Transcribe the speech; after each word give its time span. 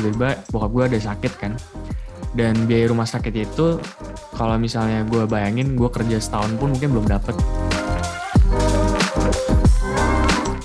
tiba-tiba 0.00 0.40
bokap 0.48 0.70
gue 0.72 0.84
ada 0.96 0.98
sakit 1.12 1.32
kan. 1.36 1.52
Dan 2.32 2.64
biaya 2.64 2.88
rumah 2.88 3.04
sakit 3.04 3.34
itu 3.36 3.76
kalau 4.34 4.56
misalnya 4.56 5.04
gue 5.04 5.28
bayangin 5.28 5.76
gue 5.76 5.90
kerja 5.92 6.16
setahun 6.16 6.56
pun 6.56 6.72
mungkin 6.72 6.88
belum 6.96 7.06
dapet. 7.06 7.36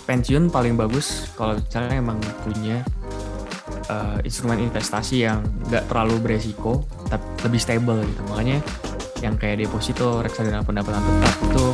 Pensiun 0.08 0.48
paling 0.48 0.80
bagus 0.80 1.28
kalau 1.36 1.60
misalnya 1.60 2.00
emang 2.00 2.22
punya 2.46 2.86
uh, 3.92 4.22
instrumen 4.24 4.62
investasi 4.64 5.28
yang 5.28 5.44
nggak 5.68 5.90
terlalu 5.92 6.16
beresiko 6.22 6.86
tapi 7.10 7.26
lebih 7.44 7.60
stable 7.60 8.00
gitu. 8.08 8.22
Makanya 8.32 8.58
yang 9.20 9.36
kayak 9.36 9.66
deposito 9.66 10.22
reksadana 10.22 10.62
pendapatan 10.62 11.02
tetap 11.02 11.36
itu 11.50 11.66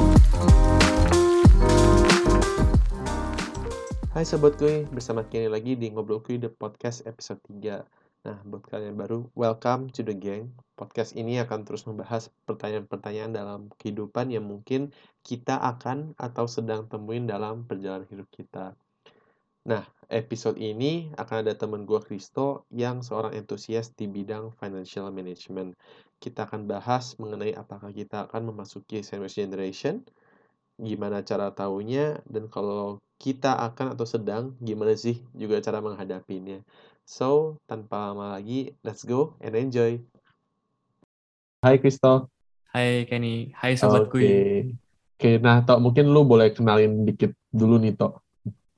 Hai 4.22 4.30
Sobat 4.30 4.54
Kuy, 4.54 4.86
bersama 4.94 5.26
Kenny 5.26 5.50
lagi 5.50 5.74
di 5.74 5.90
Ngobrol 5.90 6.22
Kuy 6.22 6.38
The 6.38 6.54
Podcast 6.54 7.02
episode 7.10 7.42
3. 7.50 7.82
Nah, 8.30 8.38
buat 8.46 8.62
kalian 8.70 8.94
yang 8.94 9.00
baru, 9.02 9.26
welcome 9.34 9.90
to 9.90 10.06
the 10.06 10.14
gang. 10.14 10.54
Podcast 10.78 11.18
ini 11.18 11.42
akan 11.42 11.66
terus 11.66 11.90
membahas 11.90 12.30
pertanyaan-pertanyaan 12.46 13.34
dalam 13.34 13.74
kehidupan 13.82 14.30
yang 14.30 14.46
mungkin 14.46 14.94
kita 15.26 15.58
akan 15.58 16.14
atau 16.22 16.46
sedang 16.46 16.86
temuin 16.86 17.26
dalam 17.26 17.66
perjalanan 17.66 18.06
hidup 18.14 18.30
kita. 18.30 18.78
Nah, 19.66 19.90
episode 20.06 20.62
ini 20.62 21.10
akan 21.18 21.42
ada 21.42 21.58
teman 21.58 21.90
gue 21.90 21.98
Kristo 22.06 22.70
yang 22.70 23.02
seorang 23.02 23.34
entusias 23.34 23.90
di 23.98 24.06
bidang 24.06 24.54
financial 24.54 25.10
management. 25.10 25.74
Kita 26.22 26.46
akan 26.46 26.70
bahas 26.70 27.18
mengenai 27.18 27.58
apakah 27.58 27.90
kita 27.90 28.30
akan 28.30 28.54
memasuki 28.54 29.02
sandwich 29.02 29.42
generation, 29.42 30.06
gimana 30.82 31.22
cara 31.22 31.54
tahunya, 31.54 32.26
dan 32.26 32.50
kalau 32.50 32.98
kita 33.22 33.54
akan 33.54 33.94
atau 33.94 34.06
sedang, 34.10 34.58
gimana 34.58 34.98
sih 34.98 35.22
juga 35.38 35.62
cara 35.62 35.78
menghadapinya. 35.78 36.58
So, 37.06 37.62
tanpa 37.70 38.10
lama 38.10 38.34
lagi, 38.34 38.74
let's 38.82 39.06
go 39.06 39.38
and 39.46 39.54
enjoy. 39.54 40.02
Hai 41.62 41.78
Kristo. 41.78 42.26
Hai 42.74 43.06
Kenny. 43.06 43.54
Hai 43.54 43.78
Sobat. 43.78 44.10
Okay. 44.10 44.74
Oke, 45.22 45.22
okay, 45.22 45.34
nah 45.38 45.62
Tok, 45.62 45.78
mungkin 45.78 46.10
lu 46.10 46.26
boleh 46.26 46.50
kenalin 46.50 47.06
dikit 47.06 47.38
dulu 47.54 47.78
nih 47.78 47.94
Tok. 47.94 48.18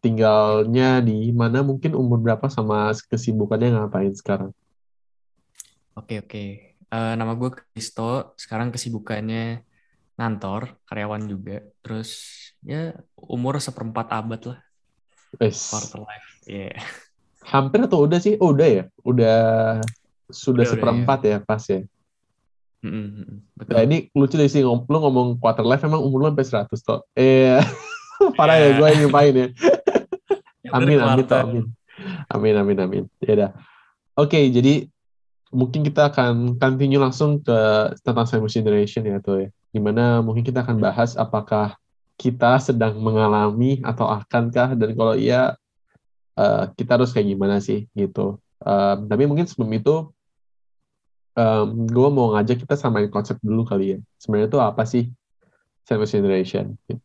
Tinggalnya 0.04 1.00
di 1.00 1.32
mana, 1.32 1.64
mungkin 1.64 1.96
umur 1.96 2.20
berapa 2.20 2.52
sama 2.52 2.92
kesibukannya 3.08 3.80
ngapain 3.80 4.12
sekarang? 4.12 4.52
Oke, 5.96 6.20
okay, 6.20 6.20
oke. 6.20 6.28
Okay. 6.28 6.50
Uh, 6.92 7.00
eh, 7.00 7.14
nama 7.16 7.32
gue 7.40 7.48
Kristo, 7.72 8.36
sekarang 8.36 8.76
kesibukannya 8.76 9.64
ngantor, 10.18 10.78
karyawan 10.86 11.24
juga. 11.26 11.66
Terus 11.82 12.10
ya 12.64 12.98
umur 13.18 13.60
seperempat 13.60 14.12
abad 14.14 14.42
lah. 14.54 14.60
Yes. 15.42 15.74
Quarter 15.74 16.06
life. 16.06 16.30
Yeah. 16.46 16.78
Hampir 17.44 17.84
atau 17.84 18.06
udah 18.06 18.20
sih? 18.22 18.38
Oh, 18.40 18.56
udah 18.56 18.68
ya? 18.68 18.84
Udah 19.04 19.40
sudah 20.32 20.64
udah, 20.64 20.72
seperempat 20.72 21.20
udah, 21.26 21.30
ya. 21.30 21.38
ya 21.42 21.46
pas 21.46 21.64
ya. 21.68 21.82
Mm-hmm. 22.84 23.28
Betul. 23.56 23.74
Nah, 23.74 23.82
ini 23.88 23.98
lucu 24.12 24.36
deh 24.36 24.50
sih, 24.52 24.62
lu 24.64 24.98
ngomong 25.00 25.40
quarter 25.40 25.64
life 25.64 25.84
emang 25.88 26.04
umur 26.04 26.28
lu 26.28 26.28
sampai 26.36 26.68
100 26.68 26.84
toh. 26.84 27.00
Eh, 27.16 27.60
parah 28.38 28.60
yeah. 28.60 28.76
ya 28.76 28.80
gue 28.80 28.88
yang 28.92 29.00
nyumpain 29.08 29.34
ya. 29.34 29.48
amin, 30.76 30.98
amin, 31.00 31.26
toh, 31.26 31.40
amin. 31.40 31.66
Amin, 32.28 32.56
amin, 32.60 32.78
amin. 32.84 33.04
Ya 33.24 33.32
udah. 33.40 33.50
Oke, 34.20 34.36
okay, 34.36 34.44
jadi 34.52 34.86
mungkin 35.54 35.86
kita 35.86 36.12
akan 36.12 36.60
continue 36.60 37.00
langsung 37.00 37.40
ke 37.40 37.58
tentang 38.04 38.28
Cyber 38.28 38.52
Generation 38.52 39.08
ya 39.08 39.24
tuh 39.24 39.48
ya. 39.48 39.50
Di 39.74 39.82
mana 39.82 40.22
mungkin 40.22 40.46
kita 40.46 40.62
akan 40.62 40.78
bahas 40.78 41.18
apakah 41.18 41.74
kita 42.14 42.62
sedang 42.62 43.02
mengalami 43.02 43.82
atau 43.82 44.06
akankah 44.06 44.78
dan 44.78 44.94
kalau 44.94 45.18
iya 45.18 45.58
uh, 46.38 46.70
kita 46.78 47.02
harus 47.02 47.10
kayak 47.10 47.34
gimana 47.34 47.58
sih 47.58 47.90
gitu. 47.98 48.38
Um, 48.64 49.10
tapi 49.10 49.26
mungkin 49.26 49.50
sebelum 49.50 49.74
itu 49.76 50.14
um, 51.36 51.90
gue 51.90 52.10
mau 52.14 52.38
ngajak 52.38 52.64
kita 52.64 52.78
samain 52.78 53.10
konsep 53.10 53.38
dulu 53.42 53.66
kali 53.66 53.98
ya. 53.98 54.00
Sebenarnya 54.22 54.48
itu 54.50 54.60
apa 54.62 54.84
sih 54.86 55.10
Cyber 55.84 56.08
Generation? 56.08 56.78
Oke, 56.88 57.02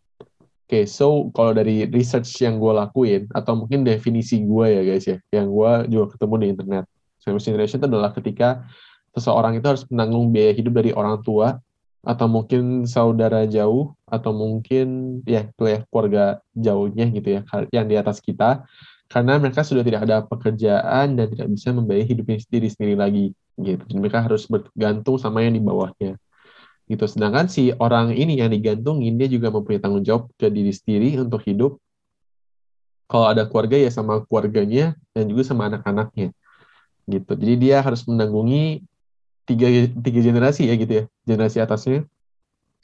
okay, 0.69 0.85
so 0.85 1.33
kalau 1.33 1.57
dari 1.57 1.89
research 1.89 2.29
yang 2.45 2.61
gue 2.61 2.73
lakuin 2.77 3.25
atau 3.33 3.57
mungkin 3.57 3.89
definisi 3.89 4.45
gue 4.45 4.67
ya 4.69 4.83
guys 4.85 5.09
ya, 5.09 5.17
yang 5.33 5.49
gue 5.49 5.73
juga 5.89 6.13
ketemu 6.13 6.35
di 6.37 6.47
internet, 6.53 6.85
Cyber 7.25 7.41
Generation 7.41 7.81
itu 7.81 7.89
adalah 7.89 8.13
ketika 8.13 8.69
seseorang 9.17 9.57
itu 9.57 9.65
harus 9.65 9.89
menanggung 9.89 10.29
biaya 10.29 10.53
hidup 10.53 10.77
dari 10.77 10.93
orang 10.93 11.25
tua 11.25 11.57
atau 12.03 12.27
mungkin 12.31 12.87
saudara 12.87 13.45
jauh 13.45 13.95
atau 14.07 14.31
mungkin 14.31 15.19
ya 15.27 15.51
itu 15.51 15.65
ya 15.67 15.79
keluarga 15.91 16.25
jauhnya 16.55 17.11
gitu 17.11 17.29
ya 17.39 17.41
yang 17.75 17.87
di 17.91 17.97
atas 17.99 18.23
kita. 18.23 18.65
Karena 19.09 19.41
mereka 19.41 19.65
sudah 19.65 19.81
tidak 19.81 20.05
ada 20.05 20.21
pekerjaan 20.21 21.17
dan 21.17 21.27
tidak 21.33 21.49
bisa 21.49 21.73
membayar 21.73 22.05
hidupnya 22.05 22.39
sendiri 22.45 22.69
sendiri 22.69 22.95
lagi 22.95 23.27
gitu. 23.57 23.83
Jadi 23.89 23.99
mereka 23.99 24.21
harus 24.21 24.45
bergantung 24.45 25.17
sama 25.17 25.41
yang 25.41 25.57
di 25.57 25.63
bawahnya 25.65 26.21
gitu. 26.89 27.05
Sedangkan 27.05 27.49
si 27.49 27.73
orang 27.77 28.17
ini 28.17 28.41
yang 28.41 28.53
digantungin 28.53 29.21
dia 29.21 29.29
juga 29.29 29.53
mempunyai 29.53 29.81
tanggung 29.81 30.05
jawab 30.05 30.33
ke 30.41 30.49
diri 30.49 30.73
sendiri 30.73 31.21
untuk 31.21 31.45
hidup. 31.45 31.77
Kalau 33.09 33.33
ada 33.33 33.49
keluarga 33.49 33.81
ya 33.81 33.89
sama 33.89 34.21
keluarganya 34.29 34.93
dan 35.17 35.25
juga 35.33 35.41
sama 35.49 35.73
anak-anaknya 35.73 36.33
gitu. 37.09 37.33
Jadi 37.33 37.55
dia 37.57 37.81
harus 37.81 38.05
menanggungi 38.05 38.85
tiga 39.49 39.67
tiga 40.05 40.21
generasi 40.21 40.69
ya 40.69 40.75
gitu 40.77 40.93
ya. 40.93 41.05
Generasi 41.25 41.59
atasnya 41.65 42.05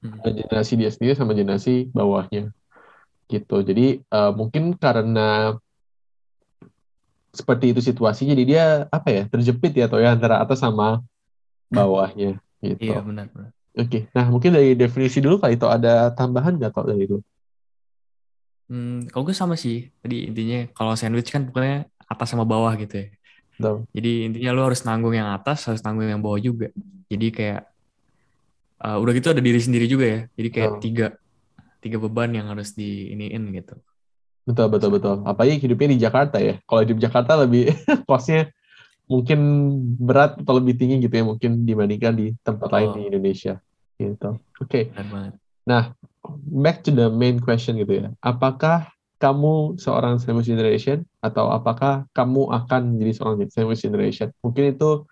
hmm. 0.00 0.24
generasi 0.24 0.72
dia 0.80 0.90
sendiri 0.90 1.12
sama 1.12 1.36
generasi 1.36 1.92
bawahnya. 1.92 2.50
Gitu. 3.28 3.56
Jadi 3.60 4.00
uh, 4.08 4.32
mungkin 4.32 4.72
karena 4.80 5.60
seperti 7.34 7.74
itu 7.74 7.80
situasinya 7.82 8.32
jadi 8.32 8.44
dia 8.46 8.64
apa 8.88 9.08
ya 9.10 9.22
terjepit 9.26 9.74
ya 9.74 9.90
atau 9.90 9.98
ya 9.98 10.16
antara 10.16 10.40
atas 10.40 10.64
sama 10.64 11.04
bawahnya. 11.68 12.40
Gitu. 12.64 12.88
Iya 12.88 13.04
benar 13.04 13.28
benar. 13.28 13.52
Oke. 13.74 13.88
Okay. 13.90 14.02
nah 14.14 14.30
mungkin 14.30 14.54
dari 14.54 14.72
definisi 14.78 15.20
dulu 15.20 15.42
kali 15.42 15.60
itu 15.60 15.66
ada 15.68 16.14
tambahan 16.14 16.56
nggak 16.56 16.72
kok 16.72 16.88
dari 16.88 17.04
itu? 17.04 17.18
Hmm, 18.64 19.04
kalau 19.12 19.28
gue 19.28 19.36
sama 19.36 19.60
sih 19.60 19.92
tadi 20.00 20.24
intinya 20.24 20.64
kalau 20.72 20.96
sandwich 20.96 21.28
kan 21.28 21.44
pokoknya 21.44 21.84
atas 22.08 22.32
sama 22.32 22.48
bawah 22.48 22.72
gitu 22.80 22.96
ya 22.96 23.06
Betul. 23.54 23.86
Jadi 23.94 24.12
intinya 24.26 24.50
lo 24.54 24.62
harus 24.66 24.82
nanggung 24.82 25.14
yang 25.14 25.30
atas, 25.30 25.66
harus 25.70 25.80
nanggung 25.86 26.10
yang 26.10 26.20
bawah 26.22 26.40
juga. 26.42 26.68
Jadi 27.06 27.26
kayak 27.30 27.62
uh, 28.82 28.98
udah 28.98 29.12
gitu 29.14 29.30
ada 29.30 29.42
diri 29.42 29.60
sendiri 29.62 29.86
juga 29.86 30.06
ya. 30.06 30.20
Jadi 30.34 30.48
kayak 30.50 30.70
betul. 30.78 30.82
tiga 30.82 31.06
tiga 31.84 31.96
beban 32.00 32.32
yang 32.32 32.48
harus 32.48 32.72
di 32.72 33.12
iniin 33.12 33.44
gitu. 33.54 33.74
Betul 34.44 34.66
betul 34.68 34.90
betul. 34.92 35.16
Apalagi 35.24 35.60
hidupnya 35.60 35.88
di 35.94 35.98
Jakarta 36.00 36.36
ya. 36.40 36.60
Kalau 36.64 36.82
di 36.84 36.92
Jakarta 36.96 37.32
lebih 37.40 37.72
kosnya 38.08 38.50
mungkin 39.04 39.38
berat 40.00 40.40
atau 40.40 40.56
lebih 40.56 40.80
tinggi 40.80 41.04
gitu 41.04 41.12
ya 41.12 41.24
mungkin 41.28 41.68
dibandingkan 41.68 42.12
di 42.16 42.32
tempat 42.40 42.68
oh. 42.68 42.72
lain 42.72 42.88
di 42.96 43.00
Indonesia 43.12 43.60
gitu. 44.00 44.40
Oke. 44.60 44.90
Okay. 44.90 45.22
Nah, 45.64 45.92
back 46.48 46.84
to 46.84 46.90
the 46.92 47.08
main 47.12 47.40
question 47.40 47.76
gitu 47.80 48.04
ya. 48.04 48.06
Apakah 48.24 48.88
kamu 49.20 49.80
seorang 49.80 50.20
sandwich 50.20 50.48
generation 50.48 51.08
atau 51.24 51.48
apakah 51.48 52.04
kamu 52.12 52.52
akan 52.52 52.80
menjadi 52.92 53.12
seorang 53.16 53.48
sandwich 53.48 53.80
generation? 53.80 54.28
Mungkin 54.44 54.76
itu 54.76 55.08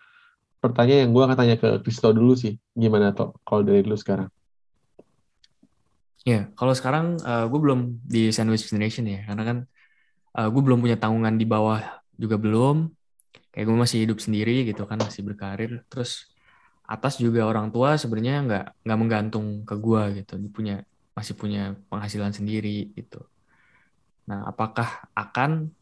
pertanyaan 0.60 1.08
yang 1.08 1.12
gue 1.16 1.22
akan 1.24 1.36
tanya 1.40 1.56
ke 1.56 1.80
Kristo 1.80 2.12
dulu 2.12 2.36
sih. 2.36 2.60
Gimana 2.76 3.16
toh 3.16 3.40
kalau 3.48 3.64
dari 3.64 3.80
dulu 3.80 3.96
sekarang? 3.96 4.28
Ya, 6.22 6.52
kalau 6.54 6.76
sekarang 6.76 7.18
uh, 7.24 7.48
gue 7.48 7.58
belum 7.58 7.98
di 8.04 8.30
sandwich 8.30 8.68
generation 8.68 9.08
ya, 9.08 9.24
karena 9.26 9.42
kan 9.42 9.58
uh, 10.36 10.48
gue 10.52 10.62
belum 10.62 10.78
punya 10.84 11.00
tanggungan 11.00 11.34
di 11.40 11.48
bawah 11.48 11.80
juga 12.14 12.36
belum. 12.36 12.92
Kayak 13.50 13.66
gue 13.68 13.78
masih 13.80 13.98
hidup 14.06 14.20
sendiri 14.20 14.68
gitu 14.68 14.84
kan, 14.84 15.00
masih 15.00 15.24
berkarir. 15.26 15.82
Terus 15.90 16.30
atas 16.86 17.16
juga 17.16 17.48
orang 17.48 17.72
tua 17.72 17.96
sebenarnya 17.96 18.44
nggak 18.44 18.64
nggak 18.84 18.98
menggantung 19.00 19.46
ke 19.64 19.74
gue 19.80 20.02
gitu, 20.22 20.36
dia 20.36 20.50
punya 20.52 20.76
masih 21.16 21.34
punya 21.34 21.74
penghasilan 21.88 22.32
sendiri 22.36 22.92
gitu. 22.92 23.24
Nah, 24.30 24.46
apakah 24.46 25.10
akan 25.12 25.74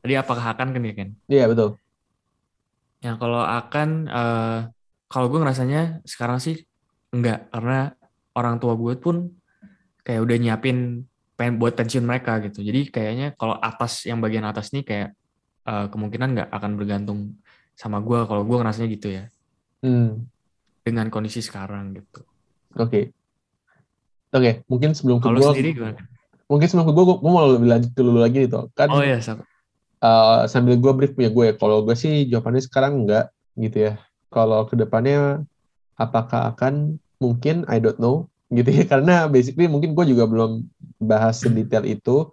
tadi 0.00 0.14
apakah 0.16 0.56
akan 0.56 0.68
kan 0.72 0.82
ya 0.82 0.94
kan? 0.96 1.08
Iya 1.28 1.44
betul. 1.48 1.68
Ya 3.00 3.16
kalau 3.16 3.40
akan 3.44 3.88
uh, 4.08 4.58
kalau 5.08 5.26
gue 5.32 5.40
ngerasanya 5.40 6.04
sekarang 6.04 6.40
sih 6.40 6.64
enggak 7.12 7.48
karena 7.48 7.96
orang 8.36 8.60
tua 8.60 8.76
gue 8.76 8.94
pun 9.00 9.32
kayak 10.04 10.20
udah 10.24 10.36
nyiapin 10.36 11.08
pengen 11.36 11.56
buat 11.56 11.72
pensiun 11.76 12.04
mereka 12.04 12.40
gitu. 12.44 12.60
Jadi 12.60 12.92
kayaknya 12.92 13.32
kalau 13.36 13.56
atas 13.56 14.04
yang 14.04 14.20
bagian 14.20 14.44
atas 14.44 14.72
nih 14.76 14.84
kayak 14.84 15.08
uh, 15.64 15.88
kemungkinan 15.88 16.36
nggak 16.36 16.48
akan 16.52 16.72
bergantung 16.76 17.18
sama 17.72 18.04
gue 18.04 18.28
kalau 18.28 18.44
gue 18.44 18.56
ngerasanya 18.60 18.88
gitu 18.92 19.08
ya. 19.08 19.24
Hmm. 19.80 20.28
Dengan 20.84 21.08
kondisi 21.08 21.40
sekarang 21.40 21.96
gitu. 21.96 22.24
Oke. 22.76 22.88
Okay. 22.88 23.04
Oke, 24.30 24.38
okay. 24.38 24.54
mungkin 24.70 24.94
sebelum 24.94 25.18
ke 25.18 25.26
sendiri 25.26 25.74
gimana? 25.74 25.98
mungkin 26.50 26.66
sebelum 26.66 26.90
gue, 26.90 27.04
gue 27.22 27.30
mau 27.30 27.46
lebih 27.46 27.68
lanjut 27.70 27.92
dulu 27.94 28.18
lagi 28.18 28.42
nih 28.42 28.50
kan 28.74 28.88
oh 28.90 29.06
iya 29.06 29.22
uh, 30.00 30.48
sambil 30.48 30.76
gue 30.76 30.92
brief 30.96 31.12
punya 31.14 31.30
gue 31.30 31.56
kalau 31.56 31.84
gue 31.84 31.96
sih 31.96 32.26
jawabannya 32.28 32.62
sekarang 32.64 33.04
enggak 33.06 33.32
gitu 33.56 33.90
ya. 33.90 33.92
Kalau 34.30 34.66
ke 34.66 34.74
depannya 34.76 35.44
apakah 36.00 36.54
akan? 36.54 36.96
Mungkin 37.20 37.68
I 37.68 37.76
don't 37.84 38.00
know 38.00 38.32
gitu 38.56 38.72
ya. 38.72 38.84
Karena 38.88 39.28
basically 39.28 39.68
mungkin 39.68 39.92
gue 39.92 40.04
juga 40.08 40.24
belum 40.24 40.64
bahas 41.00 41.44
sedetail 41.44 41.84
itu 41.84 42.32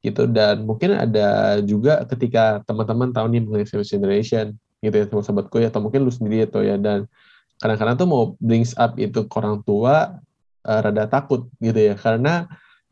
gitu. 0.00 0.22
Dan 0.30 0.62
mungkin 0.62 0.94
ada 0.94 1.58
juga 1.62 2.06
ketika 2.06 2.62
teman-teman 2.64 3.10
tahu 3.10 3.26
nih 3.34 3.42
mengenai 3.42 3.66
service 3.66 3.90
generation 3.90 4.54
gitu 4.78 4.94
ya 4.94 5.10
sama 5.10 5.22
sahabatku 5.26 5.58
ya 5.58 5.74
atau 5.74 5.82
mungkin 5.82 6.06
lu 6.06 6.12
sendiri 6.14 6.46
atau 6.46 6.62
ya. 6.62 6.78
Dan 6.78 7.10
kadang-kadang 7.58 7.96
tuh 7.98 8.08
mau 8.08 8.22
brings 8.38 8.78
up 8.78 8.94
itu 8.94 9.26
ke 9.26 9.34
orang 9.34 9.58
tua 9.66 10.22
uh, 10.62 10.80
rada 10.80 11.10
takut 11.10 11.50
gitu 11.58 11.80
ya. 11.82 11.98
Karena 11.98 12.46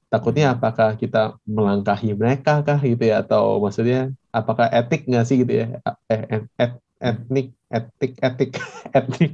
takutnya 0.07 0.55
apakah 0.55 0.95
kita 0.95 1.37
melangkahi 1.45 2.15
mereka 2.15 2.63
kah 2.63 2.79
gitu 2.79 3.11
ya? 3.11 3.23
Atau 3.23 3.59
maksudnya 3.59 4.15
apakah 4.31 4.71
etik 4.71 5.07
nggak 5.07 5.27
sih 5.27 5.43
gitu 5.43 5.53
ya? 5.65 5.67
Eh, 6.09 6.45
et, 6.59 6.73
etnik 7.03 7.53
etik 7.69 8.13
etik 8.23 8.51
etik 8.99 9.33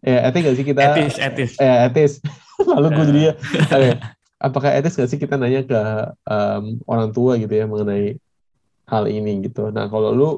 ya 0.00 0.18
etik 0.30 0.40
nggak 0.42 0.56
sih 0.56 0.66
kita? 0.66 0.82
Etis 0.96 1.14
etis. 1.20 1.52
Ya 1.60 1.74
etis. 1.88 2.12
Lalu 2.72 2.86
gue 2.96 3.04
jadi 3.12 3.20
ya. 3.20 3.34
Okay. 3.68 3.92
apakah 4.40 4.70
etis 4.72 4.96
nggak 4.96 5.10
sih 5.12 5.20
kita 5.20 5.36
nanya 5.36 5.64
ke 5.64 5.80
um, 6.28 6.80
orang 6.88 7.08
tua 7.12 7.36
gitu 7.40 7.52
ya 7.52 7.68
mengenai 7.68 8.16
hal 8.88 9.04
ini 9.06 9.44
gitu? 9.44 9.68
Nah 9.68 9.88
kalau 9.92 10.10
lu 10.12 10.28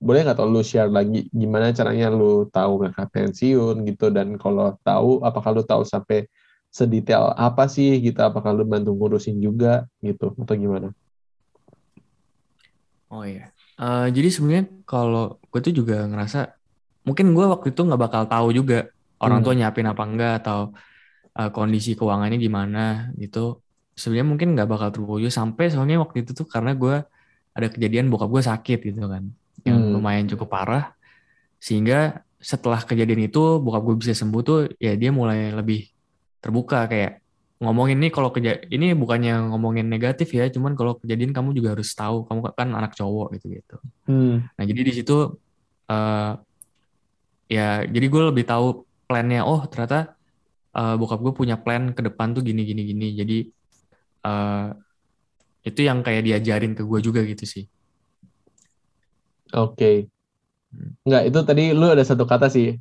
boleh 0.00 0.24
nggak 0.24 0.38
tau 0.40 0.48
lu 0.48 0.64
share 0.64 0.88
lagi 0.88 1.28
gimana 1.28 1.76
caranya 1.76 2.08
lu 2.08 2.48
tahu 2.50 2.82
mereka 2.82 3.06
pensiun 3.06 3.84
gitu? 3.86 4.10
Dan 4.10 4.34
kalau 4.40 4.74
tahu 4.82 5.22
apakah 5.22 5.60
lu 5.60 5.62
tahu 5.62 5.84
sampai 5.86 6.26
sedetail 6.70 7.34
apa 7.34 7.66
sih 7.66 7.98
gitu? 7.98 8.18
Apakah 8.22 8.54
lu 8.54 8.64
bantu 8.64 8.94
ngurusin 8.94 9.42
juga 9.42 9.90
gitu 10.00 10.32
atau 10.38 10.54
gimana? 10.54 10.94
Oh 13.10 13.26
iya. 13.26 13.50
Uh, 13.74 14.06
jadi 14.08 14.30
sebenarnya 14.30 14.64
kalau 14.86 15.42
gue 15.50 15.60
tuh 15.60 15.74
juga 15.74 16.06
ngerasa 16.06 16.54
mungkin 17.02 17.34
gue 17.34 17.42
waktu 17.42 17.74
itu 17.74 17.82
nggak 17.82 18.00
bakal 18.00 18.22
tahu 18.30 18.54
juga 18.54 18.94
orang 19.18 19.42
hmm. 19.42 19.46
tua 19.50 19.54
nyiapin 19.58 19.88
apa 19.90 20.02
enggak 20.06 20.34
atau 20.46 20.70
uh, 21.34 21.50
kondisi 21.50 21.98
keuangannya 21.98 22.38
gimana 22.38 23.10
gitu. 23.18 23.58
Sebenarnya 23.98 24.26
mungkin 24.30 24.48
nggak 24.54 24.68
bakal 24.70 24.88
terwujud 24.94 25.28
sampai 25.34 25.74
soalnya 25.74 25.98
waktu 26.00 26.22
itu 26.22 26.32
tuh 26.32 26.46
karena 26.46 26.72
gue 26.78 27.02
ada 27.50 27.66
kejadian 27.66 28.08
bokap 28.08 28.30
gue 28.30 28.42
sakit 28.46 28.78
gitu 28.94 29.10
kan 29.10 29.26
yang 29.66 29.78
hmm. 29.82 29.98
lumayan 29.98 30.30
cukup 30.30 30.48
parah. 30.54 30.94
Sehingga 31.58 32.22
setelah 32.40 32.80
kejadian 32.80 33.26
itu 33.26 33.58
bokap 33.58 33.82
gue 33.84 33.96
bisa 34.06 34.14
sembuh 34.14 34.40
tuh 34.46 34.58
ya 34.78 34.94
dia 34.94 35.10
mulai 35.10 35.50
lebih 35.52 35.90
terbuka 36.40 36.88
kayak 36.88 37.20
ngomongin 37.60 38.00
nih 38.00 38.08
kalau 38.08 38.32
keja 38.32 38.56
ini 38.72 38.96
bukannya 38.96 39.52
ngomongin 39.52 39.84
negatif 39.84 40.32
ya 40.32 40.48
cuman 40.48 40.72
kalau 40.72 40.96
kejadian 40.96 41.36
kamu 41.36 41.52
juga 41.52 41.76
harus 41.76 41.92
tahu 41.92 42.24
kamu 42.24 42.56
kan 42.56 42.68
anak 42.72 42.96
cowok 42.96 43.36
gitu 43.36 43.60
gitu 43.60 43.76
hmm. 44.08 44.48
nah 44.56 44.64
jadi 44.64 44.80
di 44.80 44.92
situ 44.96 45.36
uh, 45.92 46.32
ya 47.52 47.84
jadi 47.84 48.06
gue 48.08 48.22
lebih 48.32 48.48
tahu 48.48 48.88
plannya 49.04 49.44
oh 49.44 49.68
ternyata 49.68 50.16
uh, 50.72 50.96
bokap 50.96 51.20
gue 51.20 51.32
punya 51.36 51.60
plan 51.60 51.92
ke 51.92 52.00
depan 52.00 52.32
tuh 52.32 52.40
gini 52.40 52.64
gini 52.64 52.82
gini 52.88 53.08
jadi 53.12 53.38
uh, 54.24 54.72
itu 55.60 55.84
yang 55.84 56.00
kayak 56.00 56.24
diajarin 56.24 56.72
ke 56.72 56.80
gue 56.80 57.00
juga 57.04 57.20
gitu 57.28 57.44
sih 57.44 57.68
oke 59.52 59.76
okay. 59.76 59.96
Hmm. 60.70 60.94
Enggak, 61.02 61.22
itu 61.26 61.38
tadi 61.42 61.64
lu 61.74 61.90
ada 61.90 62.06
satu 62.06 62.22
kata 62.30 62.46
sih 62.46 62.78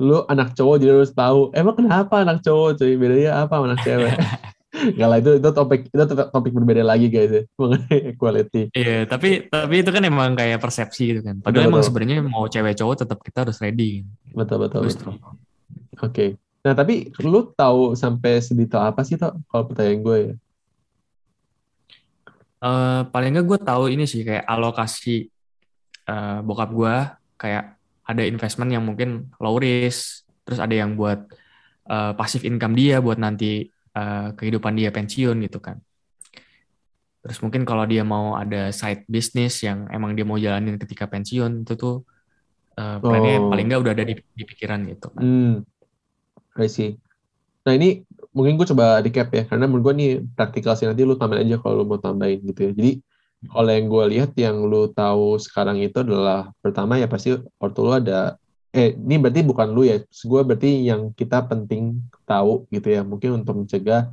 lu 0.00 0.24
anak 0.28 0.56
cowok 0.56 0.76
jadi 0.80 0.92
harus 0.96 1.12
tahu 1.12 1.52
emang 1.52 1.76
kenapa 1.76 2.24
anak 2.24 2.40
cowok 2.40 2.80
cuy 2.80 2.96
bedanya 2.96 3.44
apa 3.44 3.54
anak 3.60 3.80
cewek 3.84 4.16
Gak 4.76 5.08
lah 5.08 5.18
itu 5.18 5.40
itu 5.40 5.48
topik 5.56 5.88
itu 5.88 6.04
topik 6.04 6.52
berbeda 6.52 6.84
lagi 6.84 7.08
guys 7.08 7.32
ya 7.32 7.42
mengenai 7.60 8.12
equality. 8.12 8.68
Iya 8.76 9.08
tapi 9.08 9.48
tapi 9.48 9.74
itu 9.80 9.88
kan 9.88 10.04
emang 10.04 10.36
kayak 10.36 10.60
persepsi 10.60 11.16
gitu 11.16 11.20
kan. 11.24 11.40
Padahal 11.40 11.72
emang 11.72 11.80
sebenarnya 11.80 12.20
mau 12.20 12.44
cewek 12.44 12.76
cowok 12.76 12.94
tetap 13.06 13.18
kita 13.24 13.48
harus 13.48 13.56
ready. 13.56 14.04
Betul 14.36 14.68
betul. 14.68 14.84
betul. 14.84 15.16
Oke. 15.16 15.32
Okay. 15.96 16.30
Nah 16.66 16.76
tapi 16.76 17.08
lu 17.24 17.48
tahu 17.56 17.96
sampai 17.96 18.42
sedetail 18.42 18.92
apa 18.92 19.00
sih 19.06 19.16
tuh 19.16 19.32
kalau 19.48 19.64
pertanyaan 19.64 20.00
gue 20.04 20.18
ya? 20.18 20.34
Uh, 22.56 23.00
paling 23.12 23.36
nggak 23.36 23.46
gue 23.46 23.58
tahu 23.62 23.84
ini 23.88 24.04
sih 24.04 24.24
kayak 24.26 24.44
alokasi 24.44 25.28
uh, 26.08 26.40
bokap 26.44 26.70
gue 26.72 26.94
kayak 27.36 27.75
ada 28.06 28.22
investment 28.22 28.70
yang 28.70 28.86
mungkin 28.86 29.34
low 29.42 29.58
risk, 29.58 30.24
terus 30.46 30.62
ada 30.62 30.72
yang 30.72 30.94
buat 30.94 31.26
uh, 31.90 32.12
passive 32.14 32.46
income 32.46 32.78
dia 32.78 33.02
buat 33.02 33.18
nanti 33.18 33.66
uh, 33.98 34.30
kehidupan 34.38 34.78
dia 34.78 34.94
pensiun 34.94 35.42
gitu 35.42 35.58
kan. 35.58 35.82
Terus 37.26 37.42
mungkin 37.42 37.66
kalau 37.66 37.82
dia 37.90 38.06
mau 38.06 38.38
ada 38.38 38.70
side 38.70 39.02
business 39.10 39.58
yang 39.66 39.90
emang 39.90 40.14
dia 40.14 40.22
mau 40.22 40.38
jalanin 40.38 40.78
ketika 40.78 41.10
pensiun 41.10 41.66
itu 41.66 41.74
tuh 41.74 42.06
uh, 42.78 43.02
plannya 43.02 43.42
oh. 43.42 43.50
paling 43.50 43.66
nggak 43.66 43.80
udah 43.82 43.92
ada 43.98 44.04
di, 44.06 44.14
di 44.14 44.44
pikiran 44.46 44.86
gitu 44.86 45.10
kan. 45.10 45.22
Hmm. 45.26 45.54
I 46.56 46.70
see. 46.70 46.94
Nah 47.66 47.74
ini 47.74 48.06
mungkin 48.30 48.54
gue 48.54 48.66
coba 48.70 49.02
recap 49.02 49.34
ya 49.34 49.42
karena 49.50 49.66
menurut 49.66 49.90
gue 49.90 49.94
nih 49.98 50.10
praktikal 50.38 50.78
sih 50.78 50.86
nanti 50.86 51.02
lu 51.02 51.18
tambahin 51.18 51.50
aja 51.50 51.56
kalau 51.58 51.82
lu 51.82 51.84
mau 51.90 51.98
tambahin 51.98 52.38
gitu 52.46 52.70
ya. 52.70 52.72
Jadi 52.72 52.92
kalau 53.44 53.70
yang 53.70 53.86
gue 53.86 54.04
lihat 54.16 54.30
yang 54.40 54.56
lu 54.64 54.88
tahu 54.90 55.36
sekarang 55.36 55.78
itu 55.84 56.00
adalah 56.00 56.50
pertama 56.64 56.96
ya 56.96 57.06
pasti 57.06 57.36
ortu 57.60 57.80
lu 57.84 57.92
ada 57.92 58.40
eh 58.72 58.96
ini 58.96 59.16
berarti 59.20 59.40
bukan 59.44 59.68
lu 59.72 59.84
ya 59.84 60.00
gue 60.04 60.40
berarti 60.44 60.84
yang 60.88 61.12
kita 61.12 61.44
penting 61.44 62.00
tahu 62.24 62.64
gitu 62.72 62.88
ya 62.92 63.00
mungkin 63.04 63.40
untuk 63.44 63.64
mencegah 63.64 64.12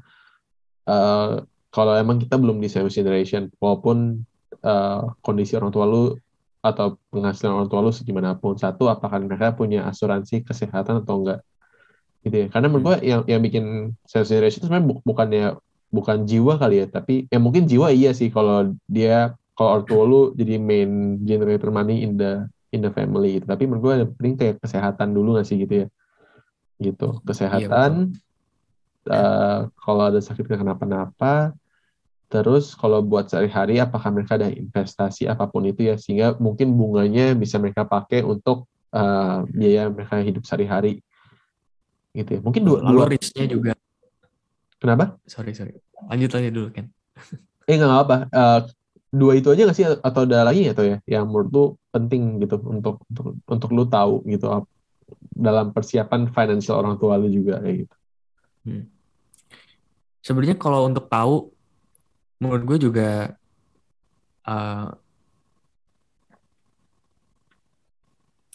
uh, 0.88 1.44
kalau 1.74 1.94
emang 1.98 2.22
kita 2.22 2.38
belum 2.38 2.62
di 2.62 2.70
sandwich 2.70 3.00
generation 3.00 3.50
walaupun 3.58 4.22
uh, 4.62 5.10
kondisi 5.26 5.58
orang 5.58 5.74
tua 5.74 5.90
lu 5.90 6.16
atau 6.64 6.96
penghasilan 7.12 7.60
orang 7.60 7.68
tua 7.68 7.84
lu 7.84 7.92
segimanapun 7.92 8.56
satu 8.56 8.88
apakah 8.88 9.20
mereka 9.20 9.52
punya 9.52 9.84
asuransi 9.84 10.48
kesehatan 10.48 11.04
atau 11.04 11.20
enggak? 11.20 11.40
Gitu 12.24 12.36
ya 12.40 12.48
karena 12.48 12.72
menurut 12.72 12.84
gue 12.88 12.98
yang 13.04 13.22
yang 13.28 13.42
bikin 13.44 13.98
sandwich 14.08 14.32
generation 14.32 14.60
itu 14.64 14.66
sebenarnya 14.72 14.88
bu, 14.88 14.94
bukannya 15.04 15.46
bukan 15.94 16.26
jiwa 16.26 16.58
kali 16.58 16.82
ya 16.82 16.86
tapi 16.90 17.30
ya 17.30 17.38
mungkin 17.38 17.70
jiwa 17.70 17.94
iya 17.94 18.18
sih 18.18 18.34
kalau 18.34 18.74
dia 18.90 19.38
kalau 19.54 19.70
orang 19.78 19.86
tua 19.86 20.04
lu 20.04 20.22
jadi 20.34 20.58
main 20.58 21.22
generator 21.22 21.70
money 21.70 22.02
in 22.02 22.18
the 22.18 22.50
in 22.74 22.82
the 22.82 22.90
family 22.90 23.38
gitu. 23.38 23.46
Tapi 23.46 23.70
menurut 23.70 23.82
gue 23.86 23.94
yang 24.02 24.12
penting 24.18 24.36
kayak 24.36 24.56
kesehatan 24.66 25.14
dulu 25.14 25.38
gak 25.38 25.46
sih 25.46 25.62
gitu 25.62 25.86
ya? 25.86 25.88
Gitu. 26.82 27.08
Kesehatan 27.22 28.18
iya, 29.06 29.14
uh, 29.14 29.60
kalau 29.78 30.10
ada 30.10 30.20
sakit 30.20 30.50
kenapa-napa 30.50 31.54
terus 32.34 32.74
kalau 32.74 33.06
buat 33.06 33.30
sehari-hari 33.30 33.78
apakah 33.78 34.10
mereka 34.10 34.42
ada 34.42 34.50
investasi 34.50 35.30
apa 35.30 35.46
pun 35.46 35.70
itu 35.70 35.86
ya 35.86 36.02
sehingga 36.02 36.34
mungkin 36.42 36.74
bunganya 36.74 37.38
bisa 37.38 37.62
mereka 37.62 37.86
pakai 37.86 38.26
untuk 38.26 38.66
uh, 38.90 39.46
biaya 39.54 39.94
mereka 39.94 40.18
hidup 40.26 40.42
sehari-hari. 40.42 41.06
Gitu 42.18 42.30
ya. 42.34 42.40
Mungkin 42.42 42.66
dua, 42.66 42.82
dua 42.82 43.06
risknya 43.06 43.46
juga 43.46 43.78
Kenapa? 44.84 45.16
Sorry, 45.24 45.56
sorry. 45.56 45.80
Lanjut 46.12 46.36
aja 46.36 46.52
dulu, 46.52 46.68
Ken. 46.76 46.92
eh, 47.72 47.80
nggak 47.80 48.04
apa. 48.04 48.28
Uh, 48.36 48.60
dua 49.16 49.40
itu 49.40 49.48
aja 49.48 49.64
nggak 49.64 49.78
sih? 49.80 49.88
Atau 49.88 50.28
ada 50.28 50.44
lagi 50.44 50.68
atau 50.68 50.84
ya? 50.84 51.00
Yang 51.08 51.24
menurut 51.32 51.50
lu 51.56 51.66
penting 51.96 52.44
gitu 52.44 52.60
untuk 52.68 53.00
untuk 53.08 53.40
untuk 53.48 53.70
lu 53.72 53.88
tahu 53.88 54.28
gitu 54.28 54.68
dalam 55.32 55.72
persiapan 55.72 56.28
financial 56.28 56.84
orang 56.84 57.00
tua 57.00 57.16
lu 57.16 57.32
juga 57.32 57.64
kayak 57.64 57.88
gitu. 57.88 57.96
Hmm. 58.68 58.84
Sebenarnya 60.20 60.60
kalau 60.60 60.84
untuk 60.84 61.08
tahu, 61.08 61.56
menurut 62.44 62.64
gue 62.68 62.78
juga 62.92 63.40
uh, 64.44 64.92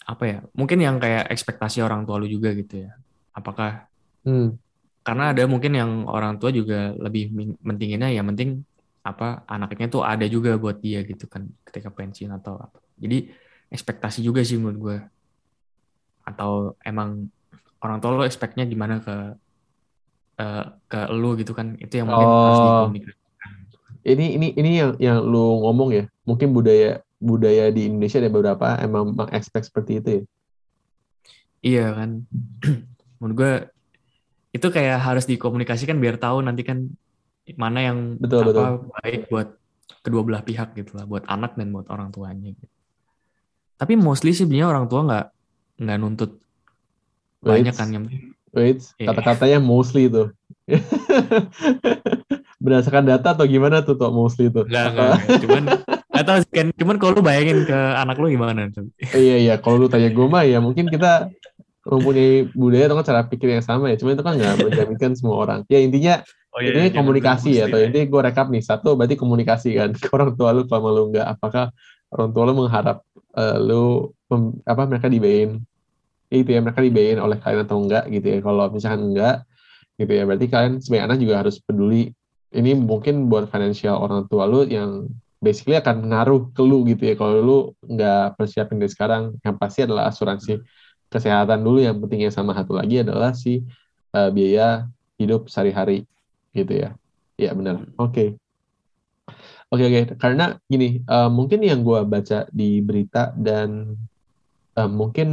apa 0.05 0.23
ya? 0.29 0.45
Mungkin 0.53 0.77
yang 0.77 1.01
kayak 1.01 1.25
ekspektasi 1.33 1.81
orang 1.81 2.05
tua 2.05 2.21
lu 2.21 2.29
juga 2.29 2.53
gitu 2.53 2.85
ya. 2.85 2.93
Apakah 3.33 3.89
hmm 4.29 4.68
karena 5.09 5.33
ada 5.33 5.41
mungkin 5.49 5.73
yang 5.73 6.05
orang 6.05 6.37
tua 6.37 6.53
juga 6.53 6.93
lebih 6.93 7.33
mentinginnya 7.65 8.13
ya 8.13 8.21
penting 8.21 8.61
apa 9.01 9.41
anaknya 9.49 9.89
tuh 9.89 10.05
ada 10.05 10.21
juga 10.29 10.53
buat 10.53 10.77
dia 10.77 11.01
gitu 11.01 11.25
kan 11.25 11.49
ketika 11.65 11.89
pensiun 11.89 12.29
atau 12.29 12.61
apa. 12.61 12.77
Jadi 13.01 13.25
ekspektasi 13.73 14.21
juga 14.21 14.45
sih 14.45 14.61
menurut 14.61 14.77
gue. 14.77 14.97
Atau 16.29 16.77
emang 16.85 17.25
orang 17.81 17.97
tua 17.97 18.21
lo 18.21 18.21
expectnya 18.21 18.69
gimana 18.69 19.01
ke 19.01 19.15
uh, 20.45 20.63
ke 20.85 20.99
lu 21.09 21.33
gitu 21.41 21.57
kan 21.57 21.73
itu 21.81 22.05
yang 22.05 22.13
mungkin 22.13 22.29
oh. 22.29 22.45
harus 22.45 22.61
dikomunikasikan. 22.61 23.51
Ini 24.05 24.25
ini 24.37 24.47
ini 24.61 24.71
yang 24.77 24.91
yang 25.01 25.17
lu 25.25 25.65
ngomong 25.65 25.89
ya. 25.89 26.05
Mungkin 26.29 26.53
budaya 26.53 27.01
budaya 27.17 27.73
di 27.73 27.89
Indonesia 27.89 28.21
ada 28.21 28.29
beberapa 28.29 28.77
emang 28.77 29.17
mengekspek 29.17 29.65
seperti 29.65 29.91
itu 30.05 30.09
ya. 30.13 30.23
Iya 31.65 31.85
kan. 31.97 32.09
menurut 33.17 33.35
gue 33.35 33.53
itu 34.49 34.67
kayak 34.73 34.97
harus 34.97 35.29
dikomunikasikan 35.29 36.01
biar 36.01 36.17
tahu 36.17 36.41
nanti 36.41 36.65
kan 36.65 36.89
mana 37.57 37.79
yang 37.81 37.97
betul, 38.21 38.45
apa 38.45 38.49
betul. 38.49 38.65
baik 39.01 39.21
buat 39.29 39.47
kedua 40.05 40.21
belah 40.21 40.43
pihak 40.45 40.77
gitu 40.77 40.97
lah 40.97 41.05
buat 41.05 41.25
anak 41.25 41.57
dan 41.57 41.73
buat 41.73 41.89
orang 41.89 42.13
tuanya 42.13 42.53
gitu. 42.53 42.75
tapi 43.77 43.97
mostly 43.97 44.33
sih 44.33 44.45
sebenarnya 44.45 44.69
orang 44.69 44.85
tua 44.85 45.01
nggak 45.05 45.25
nggak 45.81 45.97
nuntut 45.97 46.31
wait, 47.41 47.65
banyak 47.65 47.73
kan 47.73 47.89
yang 47.89 48.05
wait 48.53 48.85
yeah. 49.01 49.09
kata-katanya 49.09 49.57
mostly 49.61 50.09
itu 50.09 50.29
berdasarkan 52.63 53.09
data 53.09 53.33
atau 53.33 53.45
gimana 53.49 53.81
tuh 53.81 53.97
tuh 53.97 54.13
mostly 54.13 54.53
itu 54.53 54.61
nggak 54.65 54.85
nggak 54.93 55.13
cuman 55.45 55.63
atau 56.19 56.35
kan. 56.51 56.67
Cuman 56.75 56.95
kalau 56.99 57.19
lu 57.19 57.23
bayangin 57.23 57.63
ke 57.63 57.79
anak 57.95 58.19
lu 58.19 58.27
gimana 58.27 58.67
iya 59.15 59.35
iya. 59.39 59.55
Kalau 59.61 59.79
lu 59.79 59.87
tanya 59.87 60.11
gue 60.11 60.27
mah 60.27 60.43
ya 60.43 60.59
mungkin 60.59 60.91
kita 60.91 61.31
mempunyai 61.89 62.47
budaya 62.53 62.85
atau 62.85 63.01
cara 63.01 63.25
pikir 63.25 63.49
yang 63.57 63.65
sama 63.65 63.89
ya. 63.89 63.97
Cuma 63.97 64.13
itu 64.13 64.21
kan 64.21 64.37
nggak 64.37 64.55
menjaminkan 64.69 65.11
semua 65.17 65.35
orang. 65.41 65.59
Ya 65.65 65.81
intinya 65.81 66.21
Oh, 66.49 66.65
iya, 66.65 66.73
ini 66.73 66.89
iya, 66.89 66.97
komunikasi 66.97 67.49
ya, 67.61 67.63
atau 67.69 67.77
ini 67.77 68.09
gue 68.09 68.21
rekap 68.25 68.49
nih. 68.49 68.63
Satu 68.65 68.97
berarti 68.97 69.13
komunikasi 69.13 69.77
kan 69.77 69.93
ke 70.01 70.09
orang 70.09 70.33
tua 70.33 70.49
lu 70.49 70.65
kalau 70.65 70.89
lu 70.89 71.03
nggak 71.13 71.37
apakah 71.37 71.69
orang 72.09 72.29
tua 72.33 72.43
lu 72.49 72.53
mengharap 72.57 73.05
uh, 73.37 73.57
lu 73.61 74.09
mem, 74.33 74.57
apa 74.65 74.89
mereka 74.89 75.07
dibayain 75.13 75.61
itu 76.29 76.49
ya 76.49 76.61
mereka 76.61 76.81
dibayain 76.81 77.17
oleh 77.21 77.37
kalian 77.37 77.65
atau 77.69 77.77
enggak 77.77 78.03
gitu 78.09 78.25
ya. 78.33 78.37
Kalau 78.41 78.65
misalkan 78.73 79.01
enggak 79.13 79.35
gitu 80.01 80.09
ya. 80.09 80.23
Berarti 80.25 80.45
kalian 80.49 80.73
sebagai 80.81 81.03
anak 81.05 81.17
juga 81.21 81.35
harus 81.45 81.55
peduli. 81.61 82.09
Ini 82.49 82.71
mungkin 82.81 83.29
buat 83.29 83.53
financial 83.53 84.01
orang 84.01 84.25
tua 84.25 84.49
lu 84.49 84.65
yang 84.65 85.05
basically 85.37 85.77
akan 85.77 86.09
ngaruh 86.09 86.49
ke 86.49 86.61
lu 86.65 86.81
gitu 86.89 87.13
ya. 87.13 87.15
Kalau 87.15 87.35
lu 87.45 87.57
nggak 87.85 88.41
persiapin 88.41 88.81
dari 88.81 88.89
sekarang 88.89 89.37
yang 89.45 89.53
pasti 89.61 89.85
adalah 89.85 90.09
asuransi 90.09 90.57
kesehatan 91.09 91.65
dulu 91.65 91.81
yang 91.81 91.97
pentingnya 91.97 92.29
sama 92.29 92.53
satu 92.53 92.77
lagi 92.77 93.01
adalah 93.01 93.33
si 93.33 93.65
uh, 94.13 94.29
biaya 94.29 94.85
hidup 95.17 95.49
sehari-hari 95.49 96.05
gitu 96.53 96.73
ya 96.73 96.89
ya 97.35 97.51
benar 97.53 97.85
oke 97.97 98.13
okay. 98.13 98.27
oke 99.73 99.81
okay, 99.81 99.85
oke 99.85 99.93
okay. 99.93 100.03
karena 100.17 100.45
gini 100.69 101.01
uh, 101.09 101.27
mungkin 101.29 101.59
yang 101.65 101.81
gue 101.81 101.99
baca 102.05 102.45
di 102.53 102.79
berita 102.79 103.33
dan 103.35 103.99
uh, 104.77 104.89
mungkin 104.89 105.29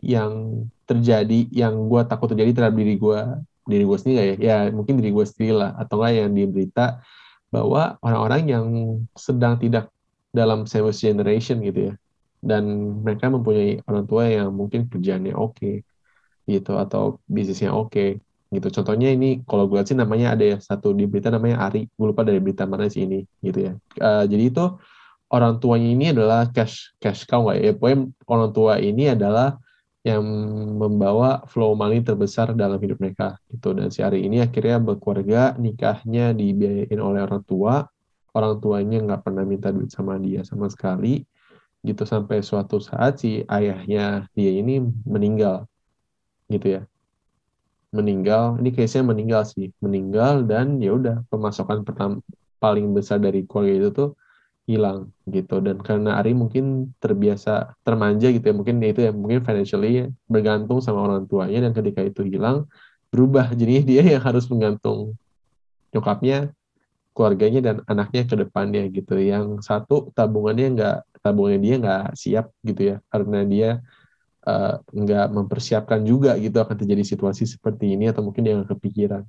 yang 0.00 0.64
terjadi 0.88 1.46
yang 1.52 1.86
gue 1.92 2.02
takut 2.08 2.32
terjadi 2.32 2.50
terhadap 2.56 2.76
diri 2.80 2.96
gue 2.96 3.20
diri 3.68 3.84
gue 3.84 3.98
sendiri 4.00 4.18
ya 4.18 4.36
ya 4.40 4.56
mungkin 4.72 4.96
diri 4.96 5.12
gue 5.12 5.24
sendiri 5.28 5.52
lah 5.52 5.76
atau 5.76 6.00
enggak 6.00 6.12
yang 6.16 6.30
di 6.32 6.44
berita 6.48 7.04
bahwa 7.52 8.00
orang-orang 8.00 8.42
yang 8.48 8.66
sedang 9.12 9.60
tidak 9.60 9.92
dalam 10.32 10.64
sandwich 10.64 11.04
generation 11.04 11.60
gitu 11.60 11.92
ya 11.92 11.94
dan 12.38 12.64
mereka 13.02 13.26
mempunyai 13.30 13.82
orang 13.86 14.04
tua 14.06 14.24
yang 14.30 14.54
mungkin 14.54 14.86
kerjaannya 14.86 15.34
oke 15.34 15.58
okay, 15.58 15.74
gitu 16.46 16.78
atau 16.78 17.18
bisnisnya 17.26 17.74
oke 17.74 17.90
okay, 17.92 18.10
gitu. 18.54 18.68
Contohnya 18.80 19.12
ini 19.12 19.44
kalau 19.44 19.68
gue 19.68 19.80
sih 19.84 19.96
namanya 19.96 20.34
ada 20.36 20.44
ya 20.44 20.58
satu 20.58 20.96
di 20.96 21.04
berita 21.04 21.28
namanya 21.28 21.68
Ari. 21.68 21.88
Gue 21.92 22.06
lupa 22.12 22.24
dari 22.24 22.40
berita 22.40 22.64
mana 22.64 22.88
sih 22.88 23.04
ini 23.04 23.24
gitu 23.44 23.68
ya. 23.68 23.72
Uh, 24.00 24.24
jadi 24.24 24.44
itu 24.48 24.64
orang 25.28 25.60
tuanya 25.60 25.88
ini 25.92 26.04
adalah 26.16 26.48
cash 26.48 26.96
cash 26.96 27.28
cow 27.28 27.44
nggak 27.44 27.58
ya 27.60 27.72
pokoknya 27.76 27.98
orang 28.32 28.50
tua 28.56 28.72
ini 28.80 29.12
adalah 29.12 29.60
yang 30.06 30.24
membawa 30.80 31.44
flow 31.44 31.76
money 31.76 32.00
terbesar 32.00 32.56
dalam 32.56 32.80
hidup 32.80 32.96
mereka 33.02 33.36
gitu. 33.52 33.76
Dan 33.76 33.92
si 33.92 34.00
Ari 34.00 34.24
ini 34.24 34.40
akhirnya 34.40 34.80
berkeluarga 34.80 35.52
nikahnya 35.60 36.32
dibiayain 36.32 37.00
oleh 37.00 37.20
orang 37.24 37.44
tua. 37.44 37.84
Orang 38.32 38.62
tuanya 38.62 39.02
nggak 39.02 39.20
pernah 39.24 39.44
minta 39.44 39.68
duit 39.72 39.90
sama 39.90 40.16
dia 40.20 40.46
sama 40.46 40.70
sekali 40.70 41.26
gitu 41.88 42.04
sampai 42.04 42.44
suatu 42.44 42.76
saat 42.78 43.12
si 43.22 43.42
ayahnya 43.48 44.28
dia 44.36 44.52
ini 44.52 44.84
meninggal 45.08 45.64
gitu 46.52 46.80
ya. 46.80 46.82
Meninggal 47.88 48.60
ini 48.60 48.70
case-nya 48.76 49.04
meninggal 49.12 49.42
sih. 49.48 49.72
Meninggal 49.80 50.44
dan 50.44 50.76
ya 50.84 50.92
udah 50.92 51.24
pemasukan 51.32 51.84
pertama 51.88 52.20
paling 52.60 52.92
besar 52.92 53.22
dari 53.22 53.48
keluarga 53.48 53.72
itu 53.80 53.88
tuh 53.94 54.10
hilang 54.68 55.08
gitu. 55.24 55.64
Dan 55.64 55.80
karena 55.80 56.20
Ari 56.20 56.36
mungkin 56.36 56.92
terbiasa 57.00 57.72
termanja 57.80 58.28
gitu 58.28 58.44
ya 58.44 58.54
mungkin 58.54 58.76
itu 58.84 59.00
ya 59.08 59.12
mungkin 59.16 59.40
financially 59.40 60.12
bergantung 60.28 60.84
sama 60.84 61.08
orang 61.08 61.24
tuanya 61.24 61.64
dan 61.64 61.72
ketika 61.72 62.04
itu 62.04 62.28
hilang 62.28 62.68
berubah. 63.08 63.56
Jadi 63.56 63.80
dia 63.88 64.02
yang 64.04 64.20
harus 64.20 64.44
menggantung 64.52 65.16
nyokapnya 65.96 66.52
keluarganya 67.16 67.60
dan 67.72 67.76
anaknya 67.88 68.22
ke 68.28 68.36
depannya 68.36 68.84
gitu. 68.92 69.16
Yang 69.16 69.64
satu 69.64 70.12
tabungannya 70.12 70.76
nggak 70.76 70.96
tabungannya 71.28 71.60
dia 71.60 71.74
nggak 71.76 72.04
siap 72.16 72.46
gitu 72.64 72.80
ya 72.94 72.96
karena 73.12 73.40
dia 73.44 73.70
uh, 74.48 74.80
nggak 74.88 75.28
mempersiapkan 75.30 76.00
juga 76.02 76.34
gitu 76.40 76.56
akan 76.56 76.76
terjadi 76.76 77.04
situasi 77.04 77.44
seperti 77.44 77.92
ini 77.94 78.08
atau 78.08 78.24
mungkin 78.24 78.42
dia 78.42 78.56
nggak 78.56 78.72
kepikiran. 78.72 79.22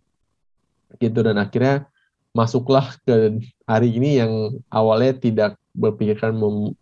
Gitu 0.97 1.19
dan 1.21 1.37
akhirnya 1.37 1.85
masuklah 2.33 2.95
ke 3.03 3.41
hari 3.65 3.89
ini 3.93 4.21
yang 4.21 4.31
awalnya 4.69 5.17
tidak 5.17 5.51
berpikirkan 5.73 6.33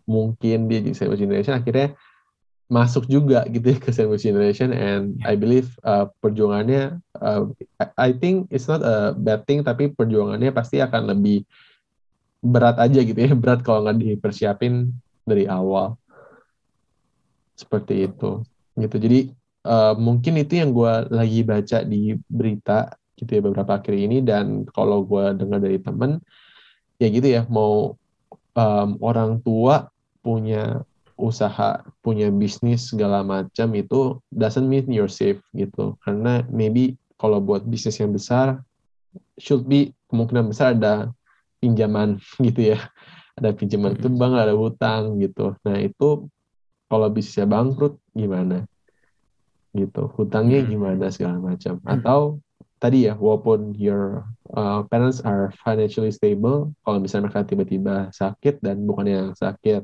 mungkin 0.04 0.58
dia 0.68 0.78
jadi 0.80 0.96
sandwich 0.96 1.22
generation 1.24 1.56
akhirnya 1.56 1.96
masuk 2.68 3.08
juga 3.08 3.48
gitu 3.48 3.72
ya 3.72 3.78
ke 3.80 3.88
sandwich 3.88 4.28
generation 4.28 4.76
and 4.76 5.16
I 5.24 5.40
believe 5.40 5.72
uh, 5.88 6.12
perjuangannya 6.20 7.00
uh, 7.16 7.48
I 7.96 8.12
think 8.12 8.52
it's 8.52 8.68
not 8.68 8.84
a 8.84 9.16
bad 9.16 9.48
thing 9.48 9.64
tapi 9.64 9.88
perjuangannya 9.88 10.52
pasti 10.52 10.84
akan 10.84 11.16
lebih 11.16 11.48
berat 12.44 12.76
aja 12.76 13.00
gitu 13.00 13.16
ya 13.16 13.32
berat 13.42 13.64
kalau 13.64 13.88
nggak 13.88 14.20
dipersiapin 14.20 14.92
dari 15.28 15.44
awal. 15.44 15.94
Seperti 17.54 18.08
itu 18.08 18.42
gitu. 18.78 18.96
Jadi 18.96 19.34
uh, 19.66 19.94
mungkin 19.98 20.38
itu 20.38 20.62
yang 20.62 20.70
gue 20.70 21.10
lagi 21.10 21.40
baca 21.42 21.78
di 21.82 22.14
berita 22.30 22.94
gitu 23.18 23.30
ya 23.30 23.40
beberapa 23.42 23.78
akhir 23.78 23.94
ini. 23.94 24.22
Dan 24.24 24.64
kalau 24.70 25.04
gue 25.04 25.36
dengar 25.36 25.60
dari 25.60 25.78
temen 25.82 26.22
ya 26.98 27.06
gitu 27.10 27.28
ya 27.28 27.42
mau 27.46 27.94
um, 28.58 28.88
orang 29.02 29.38
tua 29.42 29.90
punya 30.22 30.82
usaha 31.18 31.82
punya 31.98 32.30
bisnis 32.30 32.94
segala 32.94 33.26
macam 33.26 33.74
itu 33.74 34.22
doesn't 34.30 34.66
mean 34.70 34.86
you're 34.86 35.10
safe 35.10 35.42
gitu. 35.52 35.98
Karena 36.06 36.46
maybe 36.48 36.94
kalau 37.18 37.42
buat 37.42 37.66
bisnis 37.66 37.98
yang 37.98 38.14
besar 38.14 38.62
should 39.34 39.66
be 39.66 39.90
kemungkinan 40.08 40.46
besar 40.46 40.78
ada 40.78 41.10
pinjaman 41.58 42.22
gitu 42.46 42.74
ya 42.74 42.78
ada 43.38 43.50
pinjaman 43.54 43.94
itu 43.94 44.08
bank 44.10 44.34
ada 44.34 44.54
hutang 44.54 45.18
gitu. 45.22 45.54
Nah 45.62 45.76
itu 45.78 46.26
kalau 46.90 47.08
bisnisnya 47.08 47.46
bangkrut 47.46 47.96
gimana? 48.12 48.66
Gitu. 49.72 50.02
Hutangnya 50.18 50.64
gimana 50.66 51.08
segala 51.14 51.38
macam. 51.38 51.78
Atau 51.86 52.42
tadi 52.78 53.10
ya 53.10 53.14
walaupun 53.18 53.74
your 53.74 54.26
uh, 54.54 54.86
parents 54.86 55.18
are 55.22 55.50
financially 55.66 56.14
stable 56.14 56.70
kalau 56.86 57.02
misalnya 57.02 57.26
mereka 57.26 57.42
tiba-tiba 57.42 58.06
sakit 58.14 58.62
dan 58.62 58.86
bukan 58.86 59.06
yang 59.10 59.26
sakit 59.34 59.82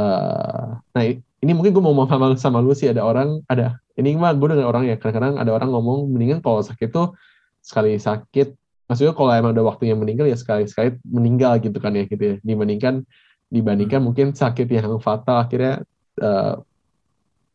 uh, 0.00 0.80
nah 0.80 1.04
ini 1.42 1.58
mungkin 1.58 1.74
gue 1.74 1.82
mau 1.82 1.90
ngomong 1.90 2.08
sama, 2.08 2.26
sama 2.38 2.58
lu 2.62 2.70
sih. 2.72 2.86
Ada 2.86 3.02
orang 3.02 3.42
ada 3.50 3.82
ini 3.98 4.14
mah 4.14 4.30
gue 4.38 4.46
dengar 4.46 4.70
orang 4.70 4.86
ya. 4.86 4.94
Kadang-kadang 4.94 5.42
ada 5.42 5.50
orang 5.50 5.74
ngomong 5.74 6.06
mendingan 6.06 6.38
kalau 6.38 6.62
sakit 6.62 6.88
tuh 6.94 7.18
sekali 7.58 7.98
sakit 7.98 8.54
maksudnya 8.92 9.16
kalau 9.16 9.32
emang 9.32 9.56
ada 9.56 9.64
waktunya 9.64 9.96
meninggal 9.96 10.28
ya 10.28 10.36
sekali-sekali 10.36 11.00
meninggal 11.08 11.56
gitu 11.64 11.80
kan 11.80 11.96
ya 11.96 12.04
gitu 12.04 12.20
ya 12.20 12.34
dibandingkan 12.44 13.08
dibandingkan 13.48 14.00
hmm. 14.04 14.06
mungkin 14.12 14.26
sakit 14.36 14.68
yang 14.68 15.00
fatal 15.00 15.48
akhirnya 15.48 15.80
uh, 16.20 16.60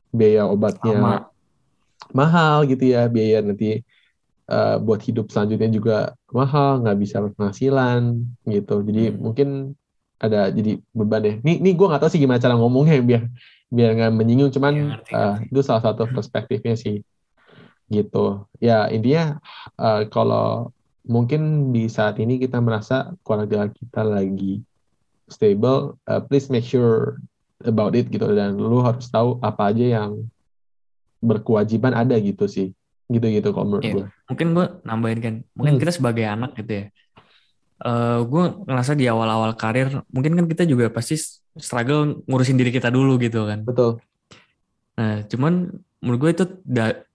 biaya 0.10 0.50
obatnya 0.50 0.98
Sama. 0.98 1.13
mahal 2.10 2.65
gitu 2.65 2.89
ya 2.89 3.06
biaya 3.06 3.46
nanti 3.46 3.86
uh, 4.51 4.75
buat 4.82 5.03
hidup 5.03 5.29
selanjutnya 5.29 5.70
juga 5.70 5.98
mahal, 6.32 6.84
nggak 6.84 6.98
bisa 6.98 7.17
penghasilan 7.36 8.24
gitu. 8.48 8.82
Jadi 8.84 9.03
hmm. 9.13 9.17
mungkin 9.20 9.50
ada 10.17 10.50
jadi 10.50 10.82
beban 10.96 11.24
ya. 11.24 11.34
Ini, 11.46 11.53
ini 11.62 11.70
gue 11.77 11.88
nggak 11.88 12.01
tahu 12.01 12.12
sih 12.12 12.22
gimana 12.22 12.41
cara 12.41 12.58
ngomongnya 12.58 12.98
biar 13.03 13.24
biar 13.70 13.89
nggak 13.94 14.12
menyinggung. 14.15 14.51
Cuman 14.56 14.74
ya, 14.74 14.84
ngerti, 14.96 15.12
uh, 15.13 15.36
itu 15.46 15.60
salah 15.62 15.84
satu 15.84 16.10
perspektifnya 16.10 16.75
sih 16.79 17.03
gitu. 17.91 18.48
Ya 18.58 18.89
intinya 18.89 19.39
uh, 19.77 20.08
kalau 20.10 20.74
mungkin 21.07 21.71
di 21.71 21.87
saat 21.87 22.19
ini 22.19 22.37
kita 22.37 22.59
merasa 22.59 23.15
keluarga 23.23 23.71
kita 23.71 24.03
lagi 24.03 24.61
stable, 25.27 25.99
uh, 26.07 26.21
please 26.23 26.47
make 26.47 26.63
sure 26.63 27.19
about 27.65 27.97
it 27.97 28.07
gitu 28.07 28.27
dan 28.37 28.55
lu 28.55 28.83
harus 28.85 29.09
tahu 29.09 29.41
apa 29.41 29.73
aja 29.73 30.03
yang 30.03 30.11
berkewajiban 31.23 31.97
ada 31.97 32.15
gitu 32.21 32.45
sih 32.45 32.71
gitu-gitu 33.07 33.55
kalau 33.55 33.65
menurut 33.71 33.83
yeah. 33.83 33.95
gue. 33.95 34.05
Mungkin 34.29 34.47
gue 34.51 34.65
nambahin 34.83 35.19
kan, 35.23 35.35
mungkin 35.55 35.73
hmm. 35.79 35.81
kita 35.81 35.91
sebagai 35.95 36.27
anak 36.27 36.51
gitu 36.59 36.71
ya, 36.83 36.85
uh, 37.87 38.19
gue 38.27 38.43
ngerasa 38.67 38.99
di 38.99 39.07
awal-awal 39.07 39.55
karir, 39.55 40.03
mungkin 40.11 40.35
kan 40.35 40.45
kita 40.45 40.63
juga 40.67 40.91
pasti 40.91 41.15
struggle 41.55 42.19
ngurusin 42.27 42.59
diri 42.59 42.69
kita 42.69 42.91
dulu 42.91 43.15
gitu 43.17 43.47
kan. 43.47 43.63
Betul. 43.63 44.03
Nah, 44.99 45.23
cuman 45.23 45.71
menurut 46.03 46.19
gue 46.19 46.31
itu 46.35 46.45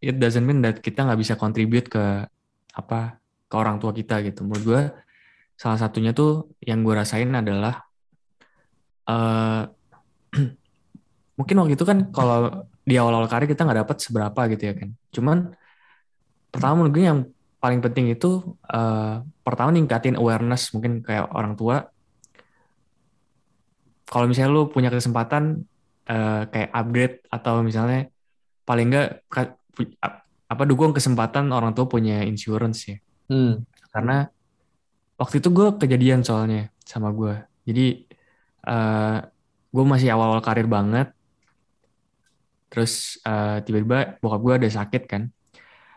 it 0.03 0.17
doesn't 0.19 0.43
mean 0.43 0.65
that 0.65 0.81
kita 0.81 1.05
nggak 1.07 1.21
bisa 1.21 1.35
contribute 1.39 1.87
ke 1.87 2.27
apa 2.73 3.22
ke 3.53 3.55
orang 3.61 3.77
tua 3.77 3.93
kita 3.93 4.25
gitu. 4.25 4.49
Menurut 4.49 4.65
gue 4.65 4.81
salah 5.61 5.77
satunya 5.77 6.17
tuh 6.17 6.57
yang 6.65 6.81
gue 6.81 6.97
rasain 6.97 7.29
adalah 7.29 7.85
uh, 9.05 9.69
mungkin 11.39 11.57
waktu 11.61 11.77
itu 11.77 11.85
kan 11.85 12.09
kalau 12.09 12.65
di 12.89 12.97
awal-awal 12.97 13.29
karir 13.29 13.45
kita 13.45 13.69
nggak 13.69 13.85
dapat 13.85 13.97
seberapa 14.01 14.41
gitu 14.57 14.63
ya 14.73 14.75
kan. 14.81 14.89
Cuman 15.13 15.39
pertama 16.49 16.81
menurut 16.81 16.93
gue 16.97 17.05
yang 17.05 17.21
paling 17.61 17.85
penting 17.85 18.17
itu 18.17 18.57
uh, 18.73 19.21
pertama 19.45 19.71
ningkatin 19.71 20.17
awareness 20.17 20.73
mungkin 20.73 21.05
kayak 21.05 21.29
orang 21.31 21.55
tua 21.55 21.93
kalau 24.09 24.27
misalnya 24.27 24.51
lu 24.51 24.67
punya 24.67 24.91
kesempatan 24.91 25.63
uh, 26.11 26.43
kayak 26.51 26.75
upgrade 26.75 27.17
atau 27.31 27.63
misalnya 27.63 28.11
paling 28.67 28.91
enggak 28.91 29.23
apa 30.51 30.63
dukung 30.67 30.91
kesempatan 30.91 31.55
orang 31.55 31.71
tua 31.73 31.87
punya 31.87 32.27
insurance 32.27 32.91
ya 32.91 32.99
hmm. 33.33 33.65
karena 33.97 34.29
waktu 35.17 35.41
itu 35.41 35.49
gue 35.49 35.69
kejadian 35.81 36.21
soalnya 36.21 36.69
sama 36.85 37.09
gue 37.17 37.41
jadi 37.65 38.05
uh, 38.69 39.25
gue 39.73 39.85
masih 39.89 40.13
awal-awal 40.13 40.45
karir 40.45 40.69
banget 40.69 41.09
terus 42.69 43.17
uh, 43.25 43.65
tiba-tiba 43.65 44.21
bokap 44.21 44.41
gue 44.45 44.55
ada 44.61 44.69
sakit 44.69 45.03
kan 45.09 45.33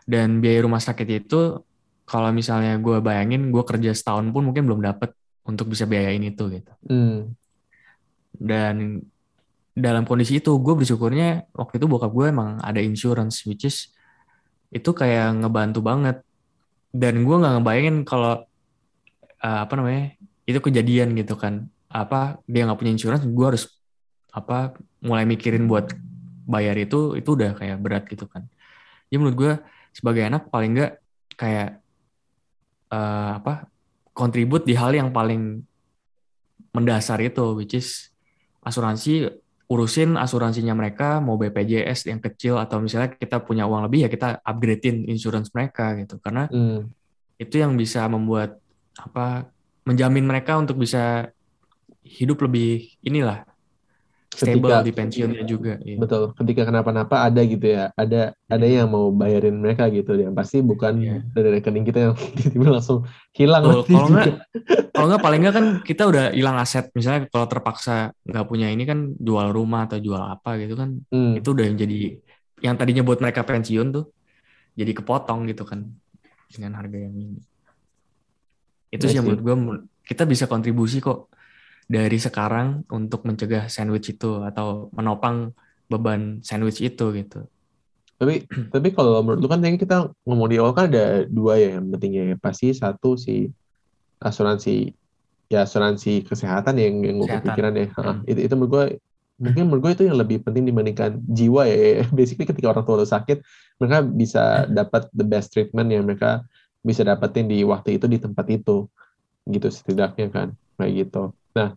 dan 0.08 0.40
biaya 0.40 0.64
rumah 0.64 0.80
sakit 0.80 1.08
itu 1.24 1.60
kalau 2.06 2.30
misalnya 2.30 2.78
gue 2.78 3.02
bayangin 3.02 3.50
gue 3.50 3.64
kerja 3.66 3.90
setahun 3.90 4.30
pun 4.30 4.46
mungkin 4.46 4.64
belum 4.70 4.80
dapet 4.80 5.12
untuk 5.42 5.70
bisa 5.70 5.86
biayain 5.86 6.22
itu 6.22 6.46
gitu. 6.50 6.72
Hmm. 6.86 7.34
Dan 8.30 9.02
dalam 9.74 10.06
kondisi 10.06 10.38
itu 10.38 10.54
gue 10.62 10.74
bersyukurnya 10.78 11.50
waktu 11.52 11.82
itu 11.82 11.86
bokap 11.90 12.14
gue 12.14 12.26
emang 12.32 12.62
ada 12.62 12.80
insurance 12.80 13.44
which 13.44 13.66
is 13.68 13.92
itu 14.72 14.88
kayak 14.94 15.36
ngebantu 15.42 15.84
banget 15.84 16.22
dan 16.96 17.14
gue 17.28 17.36
nggak 17.36 17.52
ngebayangin 17.60 17.96
kalau 18.08 18.48
uh, 19.44 19.58
apa 19.64 19.72
namanya 19.76 20.16
itu 20.48 20.58
kejadian 20.58 21.12
gitu 21.12 21.36
kan. 21.36 21.68
Apa 21.92 22.40
dia 22.48 22.64
nggak 22.64 22.80
punya 22.80 22.92
insurance 22.96 23.24
gue 23.24 23.46
harus 23.46 23.68
apa 24.32 24.76
mulai 25.04 25.28
mikirin 25.28 25.68
buat 25.68 25.92
bayar 26.46 26.76
itu 26.76 27.16
itu 27.18 27.36
udah 27.36 27.52
kayak 27.56 27.76
berat 27.80 28.04
gitu 28.08 28.24
kan. 28.24 28.48
Ya 29.12 29.20
menurut 29.20 29.36
gue 29.36 29.52
sebagai 29.92 30.24
anak 30.24 30.48
paling 30.48 30.76
nggak 30.76 30.92
kayak 31.36 31.84
uh, 32.90 33.38
apa 33.38 33.68
kontribut 34.16 34.64
di 34.64 34.72
hal 34.72 34.96
yang 34.96 35.12
paling 35.12 35.60
mendasar 36.72 37.20
itu 37.20 37.56
which 37.56 37.76
is 37.76 38.08
asuransi 38.64 39.28
urusin 39.66 40.14
asuransinya 40.14 40.78
mereka 40.78 41.18
mau 41.18 41.34
BPJS 41.34 42.06
yang 42.06 42.22
kecil 42.22 42.54
atau 42.54 42.78
misalnya 42.78 43.18
kita 43.18 43.42
punya 43.42 43.66
uang 43.66 43.90
lebih 43.90 44.06
ya 44.06 44.08
kita 44.10 44.38
upgradein 44.46 45.10
insurance 45.10 45.50
mereka 45.50 45.98
gitu 45.98 46.22
karena 46.22 46.46
hmm. 46.46 46.86
itu 47.42 47.58
yang 47.58 47.74
bisa 47.74 48.06
membuat 48.06 48.62
apa 48.94 49.50
menjamin 49.82 50.22
mereka 50.22 50.54
untuk 50.54 50.78
bisa 50.78 51.34
hidup 52.06 52.46
lebih 52.46 52.94
inilah 53.02 53.42
stable 54.32 54.68
ketika, 54.68 54.84
di 54.84 54.92
pensiunnya 54.92 55.44
juga. 55.46 55.78
Iya. 55.80 55.96
Betul. 55.96 56.22
Ketika 56.36 56.62
kenapa-napa 56.68 57.24
ada 57.24 57.40
gitu 57.46 57.66
ya, 57.66 57.94
ada 57.94 58.36
ada 58.50 58.66
iya. 58.66 58.82
yang 58.84 58.92
mau 58.92 59.08
bayarin 59.14 59.56
mereka 59.56 59.88
gitu, 59.88 60.18
yang 60.18 60.36
pasti 60.36 60.60
bukan 60.60 60.94
yeah. 61.00 61.20
dari 61.32 61.60
rekening 61.60 61.86
kita 61.86 61.98
yang 62.10 62.14
tiba-tiba 62.36 62.68
langsung 62.76 63.06
hilang. 63.32 63.62
Kalau 63.64 64.08
nggak, 64.12 64.26
kalau 64.92 65.06
nggak 65.12 65.22
paling 65.24 65.40
nggak 65.46 65.54
kan 65.54 65.66
kita 65.86 66.02
udah 66.08 66.24
hilang 66.34 66.56
aset. 66.58 66.90
Misalnya 66.92 67.30
kalau 67.30 67.46
terpaksa 67.48 68.12
nggak 68.26 68.46
punya 68.46 68.68
ini 68.68 68.84
kan 68.84 69.14
jual 69.16 69.48
rumah 69.54 69.88
atau 69.88 69.98
jual 70.02 70.20
apa 70.20 70.58
gitu 70.60 70.74
kan, 70.76 71.00
hmm. 71.08 71.40
itu 71.40 71.48
udah 71.52 71.64
yang 71.64 71.76
jadi 71.78 71.98
yang 72.64 72.74
tadinya 72.80 73.04
buat 73.04 73.20
mereka 73.20 73.44
pensiun 73.44 73.92
tuh 73.92 74.08
jadi 74.76 74.92
kepotong 74.92 75.48
gitu 75.48 75.64
kan 75.64 75.86
dengan 76.52 76.76
harga 76.76 76.98
yang 76.98 77.14
ini. 77.16 77.40
Itu 78.92 79.08
sih 79.08 79.18
yang 79.18 79.26
menurut 79.28 79.42
gue 79.42 79.56
kita 80.06 80.22
bisa 80.22 80.46
kontribusi 80.46 81.02
kok 81.02 81.32
dari 81.86 82.18
sekarang 82.18 82.82
untuk 82.90 83.22
mencegah 83.22 83.70
sandwich 83.70 84.18
itu 84.18 84.42
atau 84.42 84.90
menopang 84.90 85.54
beban 85.86 86.42
sandwich 86.42 86.82
itu 86.82 87.14
gitu. 87.14 87.46
Tapi 88.18 88.42
tapi 88.74 88.88
kalau 88.90 89.22
menurut 89.22 89.40
lu 89.40 89.48
kan 89.48 89.62
tadi 89.62 89.78
kita 89.78 90.10
ngomong 90.26 90.48
di 90.50 90.56
awal 90.58 90.74
kan 90.74 90.90
ada 90.90 91.24
dua 91.30 91.58
ya 91.62 91.78
yang 91.78 91.86
pentingnya 91.94 92.34
ya. 92.34 92.36
Pasti 92.42 92.74
satu 92.74 93.14
si 93.14 93.46
asuransi 94.18 94.90
ya 95.46 95.62
asuransi 95.62 96.26
kesehatan 96.26 96.74
yang 96.82 96.94
yang 97.06 97.16
gue 97.22 97.38
pikiran 97.46 97.72
ya. 97.78 97.86
Hmm. 97.94 98.26
itu 98.26 98.50
itu 98.50 98.54
menurut 98.58 98.72
gue 98.74 98.84
mungkin 99.36 99.62
menurut 99.68 99.82
gue 99.84 99.92
itu 100.02 100.04
yang 100.10 100.18
lebih 100.18 100.42
penting 100.42 100.66
dibandingkan 100.66 101.22
jiwa 101.22 101.70
ya. 101.70 102.02
Basically 102.18 102.50
ketika 102.50 102.74
orang 102.74 102.82
tua 102.82 102.98
lu 102.98 103.06
sakit 103.06 103.38
mereka 103.78 103.98
bisa 104.02 104.66
dapat 104.66 105.06
the 105.14 105.22
best 105.22 105.54
treatment 105.54 105.86
yang 105.94 106.02
mereka 106.02 106.42
bisa 106.82 107.06
dapetin 107.06 107.46
di 107.46 107.62
waktu 107.62 107.98
itu 107.98 108.10
di 108.10 108.18
tempat 108.18 108.46
itu 108.50 108.90
gitu 109.46 109.68
setidaknya 109.70 110.26
kan 110.34 110.48
kayak 110.82 111.06
gitu. 111.06 111.30
Nah, 111.56 111.72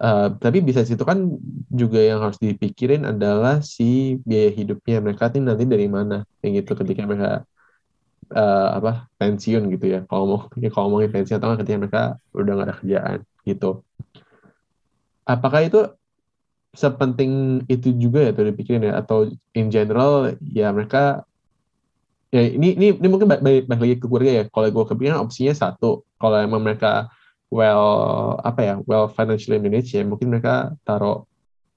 uh, 0.00 0.32
tapi 0.40 0.64
bisa 0.64 0.80
situ 0.80 1.04
kan 1.04 1.36
juga 1.68 2.00
yang 2.00 2.24
harus 2.24 2.40
dipikirin 2.40 3.04
adalah 3.04 3.60
si 3.60 4.16
biaya 4.24 4.48
hidupnya. 4.56 5.04
Mereka 5.04 5.36
ini 5.36 5.52
nanti 5.52 5.64
dari 5.68 5.86
mana, 5.92 6.24
yang 6.40 6.64
gitu 6.64 6.72
ketika 6.72 7.04
mereka 7.04 7.44
uh, 8.32 8.68
apa 8.80 9.12
pensiun 9.20 9.68
gitu 9.68 9.86
ya. 9.92 10.00
Kalau 10.08 10.24
mau 10.24 10.40
ya 10.56 10.72
kalau 10.72 10.88
ngomongin 10.88 11.12
pensiun 11.12 11.36
atau 11.36 11.60
ketika 11.60 11.76
mereka 11.76 12.02
udah 12.32 12.52
nggak 12.56 12.68
ada 12.72 12.76
kerjaan 12.80 13.18
gitu. 13.44 13.70
Apakah 15.28 15.60
itu 15.64 15.80
sepenting 16.74 17.62
itu 17.70 17.94
juga 17.94 18.24
ya 18.24 18.30
tuh 18.32 18.48
dipikirin 18.48 18.88
ya? 18.88 19.00
Atau 19.00 19.32
in 19.52 19.68
general 19.68 20.36
ya 20.40 20.72
mereka 20.72 21.28
ya 22.34 22.42
ini 22.50 22.74
ini 22.74 22.86
ini 22.98 23.08
mungkin 23.08 23.30
balik, 23.30 23.68
balik 23.68 23.80
lagi 23.84 23.96
ke 24.00 24.06
keluarga 24.08 24.32
ya. 24.32 24.44
Kalau 24.48 24.68
gue 24.72 24.84
kepikiran 24.88 25.20
opsinya 25.24 25.54
satu. 25.54 26.04
Kalau 26.20 26.36
emang 26.40 26.64
mereka 26.64 27.12
well 27.54 27.86
apa 28.42 28.60
ya 28.66 28.74
well 28.82 29.06
financially 29.06 29.62
managed 29.62 29.94
ya. 29.94 30.02
Mungkin 30.02 30.34
mereka 30.34 30.74
taruh 30.82 31.22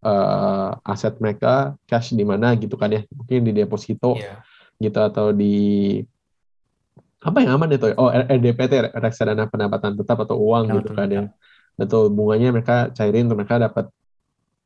uh, 0.01 0.73
aset 0.81 1.21
mereka 1.21 1.77
cash 1.85 2.17
di 2.17 2.25
mana 2.25 2.57
gitu 2.57 2.73
kan 2.73 2.89
ya. 2.89 3.05
Mungkin 3.13 3.45
di 3.45 3.51
deposito 3.53 4.17
yeah. 4.17 4.41
gitu 4.81 4.97
atau 4.97 5.29
di 5.29 6.01
apa 7.21 7.37
yang 7.41 7.57
aman 7.57 7.73
itu 7.73 7.93
oh 7.97 8.09
RDPT 8.09 8.93
reksadana 8.93 9.49
pendapatan 9.49 9.97
tetap 9.97 10.21
atau 10.21 10.37
uang 10.37 10.81
gitu 10.81 10.93
kan 10.93 11.09
ya. 11.09 11.21
betul 11.73 12.09
bunganya 12.13 12.53
mereka 12.53 12.89
cairin 12.93 13.25
untuk 13.29 13.41
mereka 13.41 13.57
dapat 13.57 13.85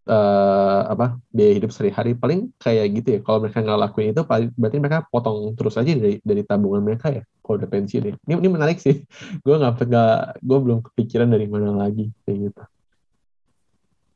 uh, 0.08 0.82
apa 0.90 1.18
biaya 1.30 1.54
hidup 1.58 1.70
sehari-hari. 1.74 2.18
Paling 2.18 2.54
kayak 2.58 2.86
gitu 3.02 3.08
ya 3.16 3.20
kalau 3.22 3.44
mereka 3.46 3.62
nggak 3.62 3.80
lakuin 3.90 4.14
itu 4.14 4.24
berarti 4.58 4.78
mereka 4.82 5.00
potong 5.10 5.54
terus 5.54 5.76
aja 5.78 5.92
dari 5.92 6.18
dari 6.22 6.42
tabungan 6.46 6.82
mereka 6.82 7.14
ya 7.14 7.24
kalau 7.42 7.62
udah 7.62 7.70
pensiun 7.70 8.04
ya. 8.08 8.14
Ini 8.16 8.34
ini 8.40 8.50
menarik 8.50 8.78
sih. 8.80 9.04
Gue 9.46 9.56
nggak 9.58 9.82
nggak 9.86 10.16
gue 10.42 10.58
belum 10.62 10.80
kepikiran 10.86 11.30
dari 11.30 11.46
mana 11.50 11.76
lagi 11.76 12.10
kayak 12.26 12.38
gitu. 12.50 12.62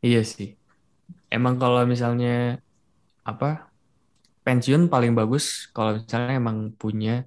Iya 0.06 0.22
sih. 0.22 0.54
Emang 1.34 1.58
kalau 1.58 1.82
misalnya 1.90 2.62
apa 3.26 3.74
pensiun 4.46 4.86
paling 4.88 5.18
bagus 5.18 5.66
kalau 5.74 5.98
misalnya 5.98 6.38
emang 6.38 6.70
punya 6.78 7.26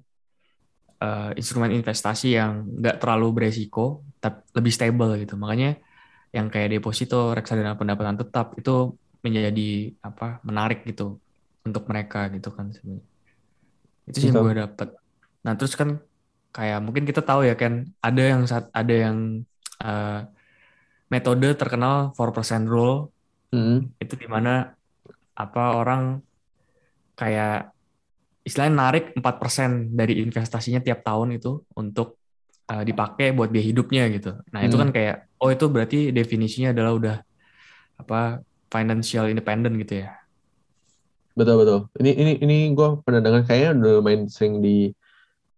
uh, 1.03 1.35
instrumen 1.35 1.75
investasi 1.75 2.39
yang 2.39 2.63
nggak 2.79 3.03
terlalu 3.03 3.35
beresiko 3.35 4.07
tapi 4.23 4.39
lebih 4.55 4.71
stable 4.71 5.11
gitu. 5.19 5.35
Makanya 5.35 5.79
yang 6.29 6.47
kayak 6.53 6.77
deposito 6.77 7.33
reksadana 7.33 7.73
pendapatan 7.73 8.17
tetap 8.17 8.53
itu 8.57 8.93
menjadi 9.25 9.93
apa 10.05 10.39
menarik 10.45 10.85
gitu 10.85 11.19
untuk 11.65 11.89
mereka 11.89 12.29
gitu 12.31 12.53
kan 12.53 12.71
sebenarnya. 12.71 13.05
Itu 14.09 14.17
sih 14.21 14.29
yang 14.31 14.41
gue 14.45 14.55
dapet. 14.57 14.89
Nah 15.45 15.53
terus 15.57 15.73
kan 15.73 15.99
kayak 16.53 16.79
mungkin 16.81 17.05
kita 17.05 17.21
tahu 17.21 17.45
ya 17.45 17.53
kan 17.53 17.85
ada 18.01 18.21
yang 18.21 18.41
saat 18.49 18.69
ada 18.73 18.93
yang 18.93 19.45
uh, 19.81 20.25
metode 21.09 21.57
terkenal 21.57 22.13
4% 22.13 22.65
rule. 22.69 23.09
Mm. 23.49 23.97
itu 23.97 24.13
di 24.13 24.29
mana 24.29 24.77
apa 25.33 25.73
orang 25.73 26.21
kayak 27.17 27.73
istilahnya 28.45 28.75
narik 28.77 29.05
4% 29.17 29.89
dari 29.97 30.21
investasinya 30.21 30.77
tiap 30.85 31.01
tahun 31.01 31.33
itu 31.33 31.65
untuk 31.73 32.18
uh, 32.69 32.83
dipakai 32.85 33.33
buat 33.33 33.49
biaya 33.49 33.65
hidupnya 33.65 34.03
gitu. 34.13 34.37
Nah, 34.53 34.61
hmm. 34.61 34.67
itu 34.69 34.75
kan 34.77 34.89
kayak 34.93 35.15
oh 35.41 35.49
itu 35.49 35.65
berarti 35.67 35.99
definisinya 36.13 36.69
adalah 36.71 36.93
udah 36.95 37.15
apa 37.99 38.45
financial 38.69 39.27
independent 39.27 39.75
gitu 39.81 40.05
ya. 40.05 40.13
Betul 41.33 41.55
betul. 41.65 41.79
Ini 41.97 42.11
ini 42.15 42.31
ini 42.45 42.57
gue 42.77 43.01
pernah 43.01 43.19
dengar 43.19 43.43
kayaknya 43.49 43.71
udah 43.81 43.95
main 44.05 44.21
sering 44.29 44.61
di 44.61 44.93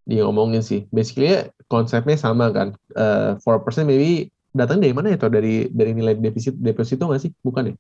di 0.08 0.16
ngomongin 0.24 0.64
sih. 0.64 0.88
Basically 0.90 1.52
konsepnya 1.68 2.16
sama 2.16 2.50
kan. 2.56 2.74
Uh, 2.96 3.36
percent 3.62 3.86
maybe 3.86 4.32
datang 4.56 4.80
dari 4.80 4.96
mana 4.96 5.12
ya? 5.14 5.18
Atau 5.20 5.30
dari 5.30 5.68
dari 5.70 5.92
nilai 5.92 6.16
defisit 6.18 6.56
deposito 6.58 7.06
nggak 7.06 7.22
sih? 7.22 7.32
Bukan 7.44 7.74
ya? 7.74 7.76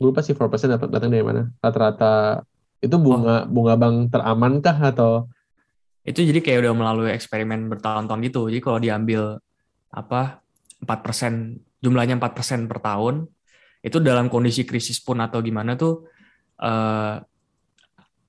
Gue 0.00 0.16
lupa 0.16 0.24
sih 0.24 0.32
4% 0.32 0.48
datang, 0.48 0.88
datang 0.88 1.10
dari 1.12 1.24
mana. 1.24 1.52
Rata-rata 1.60 2.40
itu 2.80 2.96
bunga 2.96 3.44
oh. 3.44 3.52
bunga 3.52 3.74
bank 3.76 4.08
teraman 4.08 4.52
kah 4.64 4.78
atau 4.80 5.28
itu 6.00 6.24
jadi 6.24 6.40
kayak 6.40 6.58
udah 6.64 6.72
melalui 6.72 7.10
eksperimen 7.12 7.68
bertahun-tahun 7.68 8.20
gitu. 8.26 8.48
Jadi 8.48 8.60
kalau 8.64 8.78
diambil 8.80 9.36
apa 9.90 10.40
4% 10.80 11.82
jumlahnya 11.82 12.16
4% 12.16 12.70
per 12.70 12.78
tahun 12.80 13.28
itu 13.80 13.96
dalam 14.00 14.28
kondisi 14.28 14.68
krisis 14.68 15.00
pun 15.00 15.20
atau 15.24 15.40
gimana 15.40 15.74
tuh 15.76 16.04
uh, 16.60 17.16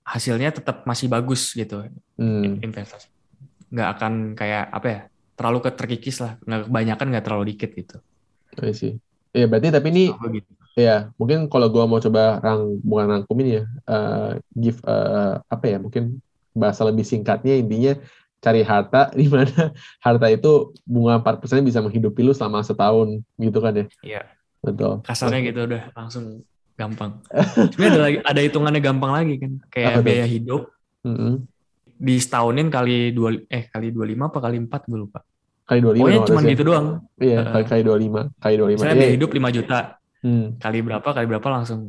hasilnya 0.08 0.56
tetap 0.56 0.84
masih 0.88 1.12
bagus 1.12 1.52
gitu 1.56 1.88
hmm. 2.20 2.64
investasi 2.64 3.12
nggak 3.72 3.90
akan 4.00 4.14
kayak 4.36 4.66
apa 4.72 4.88
ya 4.88 5.00
terlalu 5.36 5.58
terkikis 5.72 6.20
lah 6.20 6.36
nggak 6.44 6.68
kebanyakan 6.68 7.08
nggak 7.12 7.26
terlalu 7.28 7.44
dikit 7.56 7.72
gitu 7.72 7.98
I 8.60 8.76
sih 8.76 9.00
ya 9.32 9.48
berarti 9.48 9.72
tapi 9.72 9.88
ini 9.96 10.06
oh, 10.12 10.28
gitu. 10.28 10.52
ya 10.76 11.12
mungkin 11.16 11.48
kalau 11.48 11.72
gue 11.72 11.84
mau 11.88 12.00
coba 12.04 12.44
rang 12.44 12.80
bukan 12.84 13.06
rangkumin 13.08 13.48
ya 13.48 13.64
uh, 13.88 14.32
give 14.52 14.80
uh, 14.84 15.40
apa 15.48 15.66
ya 15.68 15.78
mungkin 15.80 16.20
bahasa 16.52 16.84
lebih 16.88 17.08
singkatnya 17.08 17.56
intinya 17.56 17.96
cari 18.42 18.66
harta 18.66 19.12
di 19.20 19.30
mana 19.30 19.72
harta 20.02 20.28
itu 20.28 20.74
bunga 20.84 21.22
4% 21.22 21.62
bisa 21.62 21.80
menghidupi 21.80 22.26
lu 22.26 22.34
selama 22.34 22.66
setahun 22.66 23.22
gitu 23.38 23.60
kan 23.62 23.74
ya. 23.78 23.86
Iya. 24.02 24.24
Betul. 24.62 25.02
Kasarnya 25.02 25.42
gitu 25.42 25.66
udah 25.66 25.84
langsung 25.98 26.46
gampang. 26.78 27.22
Sebenarnya 27.74 27.90
ada 27.94 28.02
lagi 28.02 28.18
ada 28.22 28.42
hitungannya 28.42 28.82
gampang 28.82 29.12
lagi 29.14 29.36
kan. 29.42 29.52
Kayak 29.74 29.88
apa 29.98 30.02
biaya 30.06 30.26
hidup. 30.30 30.62
Mm 31.02 31.16
-hmm. 31.18 31.34
Di 32.02 32.16
setahunin 32.18 32.70
kali 32.74 33.14
dua 33.14 33.38
eh 33.50 33.70
kali 33.70 33.94
25 33.94 34.30
apa 34.30 34.38
kali 34.42 34.58
4 34.66 34.90
gue 34.90 35.00
lupa. 35.02 35.20
Kali 35.66 35.80
25. 35.82 35.98
Pokoknya 36.02 36.22
cuma 36.26 36.42
gitu 36.46 36.64
doang. 36.66 36.88
Iya, 37.22 37.40
uh, 37.42 37.54
kali 37.54 37.66
kali 37.70 37.82
25. 37.86 38.42
Kali 38.42 38.56
25. 38.58 38.78
Misalnya 38.78 38.98
biaya 38.98 39.14
hidup 39.14 39.30
5 39.34 39.58
juta. 39.58 39.80
Hmm. 40.22 40.46
Kali 40.62 40.78
berapa 40.82 41.10
kali 41.10 41.26
berapa 41.26 41.48
langsung 41.50 41.80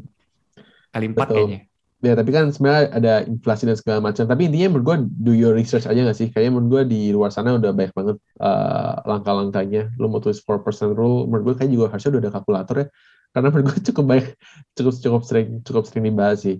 kali 0.92 1.06
4 1.12 1.28
kayaknya. 1.28 1.60
Ya 2.02 2.18
tapi 2.18 2.34
kan 2.34 2.50
sebenarnya 2.50 2.84
ada 2.90 3.14
inflasi 3.22 3.62
dan 3.62 3.78
segala 3.78 4.02
macam 4.02 4.26
tapi 4.26 4.50
intinya 4.50 4.74
menurut 4.74 4.84
gue 4.84 4.96
do 5.22 5.32
your 5.38 5.54
research 5.54 5.86
aja 5.86 6.02
gak 6.02 6.18
sih 6.18 6.34
kayaknya 6.34 6.58
menurut 6.58 6.68
gue 6.68 6.82
di 6.90 7.02
luar 7.14 7.30
sana 7.30 7.54
udah 7.54 7.70
banyak 7.70 7.94
banget 7.94 8.16
uh, 8.42 8.98
langkah-langkahnya 9.06 9.94
lo 10.02 10.10
mau 10.10 10.18
tulis 10.18 10.42
4% 10.42 10.98
rule 10.98 11.30
menurut 11.30 11.54
gue 11.54 11.54
kayak 11.62 11.70
juga 11.70 11.86
harusnya 11.94 12.18
udah 12.18 12.22
ada 12.26 12.32
kalkulator 12.34 12.76
ya 12.82 12.86
karena 13.32 13.48
menurut 13.54 13.66
gue 13.70 13.78
cukup 13.94 14.04
baik 14.10 14.26
cukup 14.74 14.94
cukup 14.98 15.22
sering 15.22 15.48
cukup 15.62 15.82
sering 15.86 16.04
dibahas 16.10 16.42
sih 16.42 16.58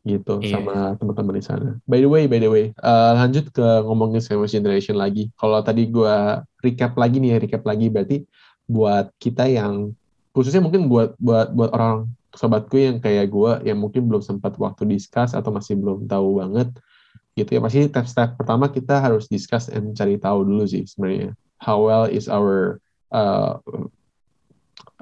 gitu 0.00 0.40
yeah. 0.40 0.56
sama 0.56 0.96
teman-teman 0.96 1.36
di 1.36 1.44
sana. 1.44 1.68
By 1.84 2.00
the 2.00 2.08
way, 2.08 2.24
by 2.24 2.40
the 2.40 2.48
way, 2.48 2.72
uh, 2.80 3.20
lanjut 3.20 3.52
ke 3.52 3.84
ngomongin 3.84 4.24
sandwich 4.24 4.56
generation 4.56 4.96
lagi. 4.96 5.28
Kalau 5.36 5.60
tadi 5.60 5.92
gue 5.92 6.40
recap 6.64 6.96
lagi 6.96 7.20
nih, 7.20 7.36
recap 7.36 7.68
lagi 7.68 7.92
berarti 7.92 8.24
buat 8.64 9.12
kita 9.20 9.44
yang 9.52 9.92
khususnya 10.32 10.64
mungkin 10.64 10.88
buat 10.88 11.18
buat 11.20 11.52
buat 11.52 11.70
orang 11.76 12.08
sobatku 12.34 12.78
yang 12.78 12.96
kayak 13.02 13.30
gue 13.30 13.52
yang 13.66 13.78
mungkin 13.78 14.06
belum 14.06 14.22
sempat 14.22 14.54
waktu 14.56 14.86
discuss 14.86 15.34
atau 15.34 15.50
masih 15.50 15.74
belum 15.78 16.06
tahu 16.06 16.42
banget 16.42 16.70
gitu 17.34 17.58
ya 17.58 17.60
pasti 17.62 17.86
step-step 17.86 18.38
pertama 18.38 18.70
kita 18.70 18.98
harus 19.02 19.26
discuss 19.26 19.70
and 19.70 19.94
cari 19.94 20.18
tahu 20.18 20.46
dulu 20.46 20.66
sih 20.66 20.86
sebenarnya 20.86 21.34
how 21.62 21.78
well 21.82 22.06
is 22.06 22.26
our 22.26 22.78
uh, 23.10 23.58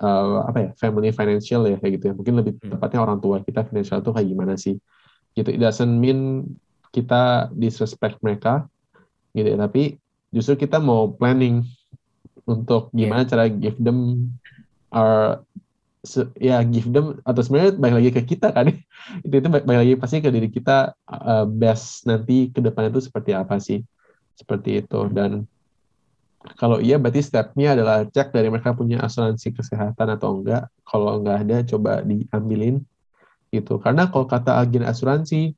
uh, 0.01 0.45
apa 0.49 0.59
ya 0.59 0.71
family 0.77 1.11
financial 1.13 1.67
ya 1.69 1.77
kayak 1.81 2.01
gitu 2.01 2.05
ya 2.13 2.15
mungkin 2.15 2.35
lebih 2.39 2.53
hmm. 2.61 2.77
tepatnya 2.77 3.01
orang 3.05 3.19
tua 3.21 3.41
kita 3.45 3.65
financial 3.69 4.01
tuh 4.01 4.13
kayak 4.17 4.29
gimana 4.29 4.55
sih 4.57 4.77
gitu 5.37 5.49
it 5.53 5.61
doesn't 5.61 6.01
mean 6.01 6.45
kita 6.93 7.53
disrespect 7.53 8.17
mereka 8.25 8.65
gitu 9.37 9.49
ya 9.55 9.59
tapi 9.61 10.01
justru 10.33 10.69
kita 10.69 10.81
mau 10.81 11.13
planning 11.13 11.65
untuk 12.49 12.89
gimana 12.97 13.25
yeah. 13.25 13.29
cara 13.29 13.45
give 13.53 13.77
them 13.77 14.33
our 14.89 15.45
ya 16.39 16.63
give 16.63 16.89
them 16.95 17.19
atau 17.27 17.43
sebenarnya 17.43 17.73
balik 17.75 17.97
lagi 18.03 18.11
ke 18.15 18.23
kita 18.35 18.55
kan. 18.55 18.71
Itu 19.25 19.35
itu 19.41 19.49
balik 19.49 19.67
lagi 19.67 19.95
pasti 19.97 20.21
ke 20.21 20.29
diri 20.29 20.53
kita 20.53 20.93
uh, 21.09 21.49
best 21.49 22.05
nanti 22.05 22.53
ke 22.53 22.61
depan 22.61 22.93
itu 22.93 23.01
seperti 23.01 23.33
apa 23.33 23.57
sih? 23.57 23.81
Seperti 24.37 24.85
itu. 24.85 25.01
Dan 25.09 25.49
kalau 26.61 26.79
iya 26.79 27.01
berarti 27.01 27.25
stepnya 27.25 27.73
adalah 27.73 28.05
cek 28.05 28.31
dari 28.37 28.53
mereka 28.53 28.77
punya 28.77 29.01
asuransi 29.01 29.57
kesehatan 29.57 30.13
atau 30.13 30.39
enggak. 30.39 30.69
Kalau 30.85 31.19
enggak 31.19 31.49
ada 31.49 31.57
coba 31.65 32.05
diambilin 32.05 32.85
gitu. 33.49 33.81
Karena 33.81 34.13
kalau 34.13 34.29
kata 34.29 34.61
agen 34.61 34.85
asuransi 34.85 35.57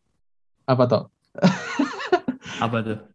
apa 0.64 0.85
toh? 0.87 1.05
Apa 2.62 2.79
tuh? 2.87 2.98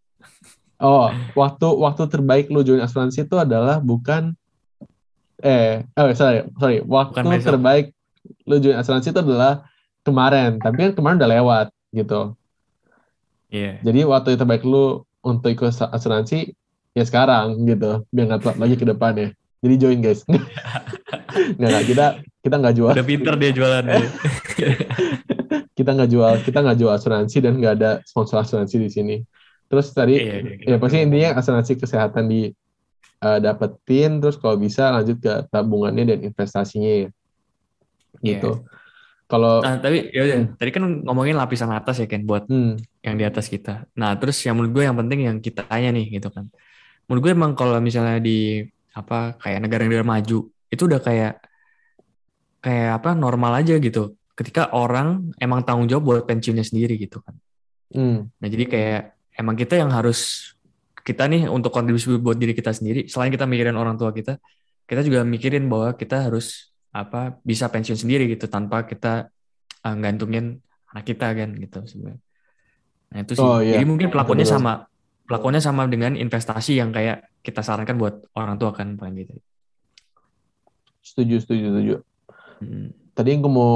Oh 0.76 1.08
waktu 1.40 1.68
waktu 1.72 2.04
terbaik 2.12 2.52
lu 2.52 2.60
join 2.60 2.84
asuransi 2.84 3.24
itu 3.24 3.40
adalah 3.40 3.80
bukan 3.80 4.36
eh 5.42 5.84
oh 5.98 6.08
sorry 6.16 6.46
sorry. 6.60 6.78
Waktu 6.86 7.24
Bukan 7.24 7.42
terbaik 7.42 7.86
lu 8.46 8.62
join 8.62 8.78
asuransi 8.80 9.12
itu 9.12 9.20
adalah 9.20 9.66
kemarin. 10.06 10.62
Tapi 10.62 10.78
kan 10.78 10.92
kemarin 10.96 11.18
udah 11.20 11.32
lewat 11.32 11.68
gitu. 11.92 12.22
Iya. 13.50 13.62
Yeah. 13.62 13.76
jadi 13.86 14.00
waktu 14.10 14.36
terbaik 14.36 14.68
lu 14.68 15.06
untuk 15.22 15.50
ikut 15.54 15.72
asuransi 15.72 16.54
ya 16.96 17.04
sekarang 17.04 17.66
gitu. 17.68 18.04
Biar 18.12 18.26
nggak 18.32 18.42
telat 18.46 18.58
lagi 18.60 18.76
ke 18.76 18.86
depan 18.86 19.14
ya 19.16 19.30
jadi 19.66 19.76
join 19.82 20.00
guys. 20.06 20.22
Nggak 21.58 21.70
nggak. 21.74 21.86
Kita 21.90 22.06
kita 22.46 22.56
nggak 22.62 22.76
jual. 22.78 22.94
Udah 22.94 23.08
pinter 23.08 23.34
dia 23.42 23.52
jualan 23.52 23.84
dia. 23.84 23.98
kita 25.78 25.90
nggak 25.92 26.10
jual 26.14 26.34
kita 26.46 26.58
nggak 26.64 26.78
jual 26.80 26.94
asuransi 26.96 27.38
dan 27.44 27.60
nggak 27.60 27.74
ada 27.82 27.92
sponsor 28.06 28.46
asuransi 28.46 28.78
di 28.78 28.90
sini. 28.94 29.16
Terus 29.66 29.90
tadi 29.92 30.22
iya, 30.22 30.40
iya, 30.46 30.78
ya 30.78 30.78
pasti 30.78 31.02
intinya 31.02 31.42
asuransi 31.42 31.82
kesehatan 31.82 32.30
di 32.30 32.54
uh, 33.26 33.40
dapetin 33.42 34.22
terus 34.22 34.38
kalau 34.38 34.56
bisa 34.62 34.94
lanjut 34.94 35.18
ke 35.18 35.34
tabungannya 35.50 36.14
dan 36.14 36.20
investasinya 36.22 36.92
ya 37.06 37.10
gitu 38.22 38.62
yeah. 38.62 39.26
kalau 39.26 39.66
nah, 39.66 39.82
tapi 39.82 40.14
ya 40.14 40.24
hmm. 40.24 40.62
tadi 40.62 40.70
kan 40.70 40.84
ngomongin 41.04 41.36
lapisan 41.36 41.74
atas 41.74 42.06
ya 42.06 42.08
kan 42.08 42.22
buat 42.22 42.46
hmm. 42.46 43.02
yang 43.02 43.16
di 43.18 43.26
atas 43.26 43.50
kita 43.50 43.90
nah 43.98 44.14
terus 44.16 44.38
yang 44.46 44.56
menurut 44.56 44.72
gue 44.78 44.84
yang 44.86 44.98
penting 44.98 45.20
yang 45.26 45.38
kita 45.42 45.66
tanya 45.66 45.90
nih 45.90 46.22
gitu 46.22 46.30
kan 46.30 46.46
menurut 47.10 47.22
gue 47.26 47.32
emang 47.34 47.58
kalau 47.58 47.82
misalnya 47.82 48.22
di 48.22 48.62
apa 48.96 49.36
kayak 49.42 49.60
negara-negara 49.66 50.06
maju 50.06 50.48
itu 50.72 50.84
udah 50.88 51.02
kayak 51.04 51.34
kayak 52.64 52.92
apa 53.02 53.14
normal 53.14 53.60
aja 53.60 53.78
gitu 53.78 54.16
ketika 54.36 54.72
orang 54.74 55.36
emang 55.38 55.64
tanggung 55.68 55.88
jawab 55.88 56.04
buat 56.04 56.22
pensiunnya 56.24 56.64
sendiri 56.64 56.96
gitu 56.96 57.20
kan 57.20 57.36
hmm. 57.92 58.40
nah 58.40 58.48
jadi 58.48 58.66
kayak 58.66 59.02
emang 59.36 59.60
kita 59.60 59.76
yang 59.76 59.92
harus 59.92 60.52
kita 61.06 61.30
nih 61.30 61.46
untuk 61.46 61.70
kontribusi 61.70 62.18
buat 62.18 62.36
diri 62.36 62.58
kita 62.58 62.74
sendiri 62.74 63.06
selain 63.06 63.30
kita 63.30 63.46
mikirin 63.46 63.78
orang 63.78 63.96
tua 63.96 64.10
kita 64.10 64.42
kita 64.90 65.06
juga 65.06 65.22
mikirin 65.22 65.70
bahwa 65.70 65.94
kita 65.94 66.30
harus 66.30 66.74
apa 66.90 67.38
bisa 67.46 67.70
pensiun 67.70 67.96
sendiri 67.96 68.26
gitu 68.34 68.50
tanpa 68.50 68.90
kita 68.90 69.30
uh, 69.86 69.96
gantungin 70.02 70.60
anak 70.90 71.06
kita 71.06 71.28
kan 71.36 71.50
gitu 71.60 71.80
sebenarnya. 71.86 72.22
Nah 73.12 73.20
itu 73.22 73.34
sih. 73.36 73.44
Oh, 73.46 73.60
iya. 73.62 73.78
jadi 73.78 73.86
mungkin 73.86 74.08
pelakunya 74.10 74.48
sama 74.48 74.88
pelakunya 75.26 75.62
sama 75.62 75.90
dengan 75.90 76.14
investasi 76.18 76.78
yang 76.78 76.94
kayak 76.94 77.30
kita 77.42 77.62
sarankan 77.62 77.98
buat 77.98 78.26
orang 78.38 78.58
tua 78.58 78.74
kan 78.74 78.98
paling 78.98 79.26
gitu 79.26 79.34
setuju 81.06 81.36
setuju 81.42 81.66
setuju. 81.70 81.96
Hmm. 82.56 82.88
tadi 83.12 83.36
yang 83.36 83.44
gue 83.44 83.52
mau 83.52 83.76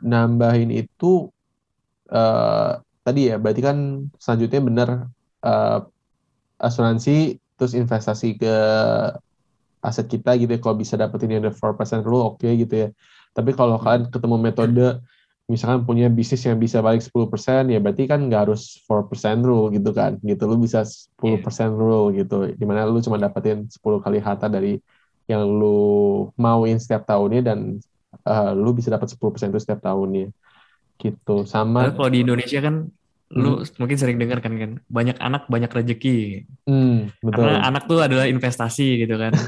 nambahin 0.00 0.72
itu 0.72 1.28
uh, 2.10 2.80
tadi 3.04 3.30
ya 3.30 3.36
berarti 3.36 3.60
kan 3.60 4.08
selanjutnya 4.16 4.60
benar 4.64 4.88
uh, 5.44 5.78
asuransi 6.60 7.40
terus 7.56 7.72
investasi 7.72 8.36
ke 8.36 8.54
aset 9.86 10.06
kita 10.10 10.34
gitu 10.36 10.50
ya 10.50 10.60
kalau 10.60 10.76
bisa 10.76 10.98
dapetin 10.98 11.38
yang 11.38 11.44
the 11.46 11.52
4% 11.54 12.02
rule 12.02 12.34
oke 12.34 12.42
okay, 12.42 12.58
gitu 12.58 12.74
ya. 12.74 12.88
Tapi 13.36 13.52
kalau 13.52 13.76
kalian 13.78 14.08
ketemu 14.08 14.36
metode 14.40 14.86
misalkan 15.46 15.86
punya 15.86 16.10
bisnis 16.10 16.42
yang 16.42 16.58
bisa 16.58 16.82
balik 16.82 17.06
10% 17.06 17.70
ya 17.70 17.78
berarti 17.78 18.10
kan 18.10 18.26
nggak 18.26 18.50
harus 18.50 18.82
4% 18.90 19.46
rule 19.46 19.70
gitu 19.70 19.90
kan. 19.94 20.18
Gitu 20.20 20.42
lu 20.44 20.58
bisa 20.58 20.82
10% 20.82 21.22
yeah. 21.22 21.68
rule 21.70 22.06
gitu. 22.16 22.50
Di 22.50 22.64
mana 22.66 22.88
lu 22.88 22.98
cuma 22.98 23.20
dapetin 23.20 23.70
10 23.70 23.78
kali 24.04 24.18
harta 24.18 24.50
dari 24.50 24.80
yang 25.30 25.46
lu 25.46 26.30
mauin 26.38 26.78
setiap 26.78 27.06
tahunnya 27.06 27.42
dan 27.46 27.58
uh, 28.26 28.54
lu 28.54 28.74
bisa 28.74 28.90
dapat 28.90 29.10
10% 29.12 29.52
itu 29.54 29.60
setiap 29.62 29.80
tahunnya. 29.86 30.34
Gitu 30.96 31.36
sama 31.46 31.92
kalau 31.94 32.10
di 32.10 32.24
Indonesia 32.26 32.58
kan 32.58 32.90
lu 33.34 33.58
hmm. 33.58 33.82
mungkin 33.82 33.98
sering 33.98 34.18
dengar 34.22 34.38
kan 34.38 34.54
kan? 34.54 34.78
Banyak 34.86 35.18
anak 35.18 35.50
banyak 35.50 35.70
rezeki. 35.70 36.46
Hmm, 36.66 37.10
betul. 37.18 37.42
karena 37.42 37.66
anak 37.66 37.90
tuh 37.90 37.98
adalah 38.02 38.30
investasi 38.30 39.06
gitu 39.06 39.18
kan. 39.18 39.34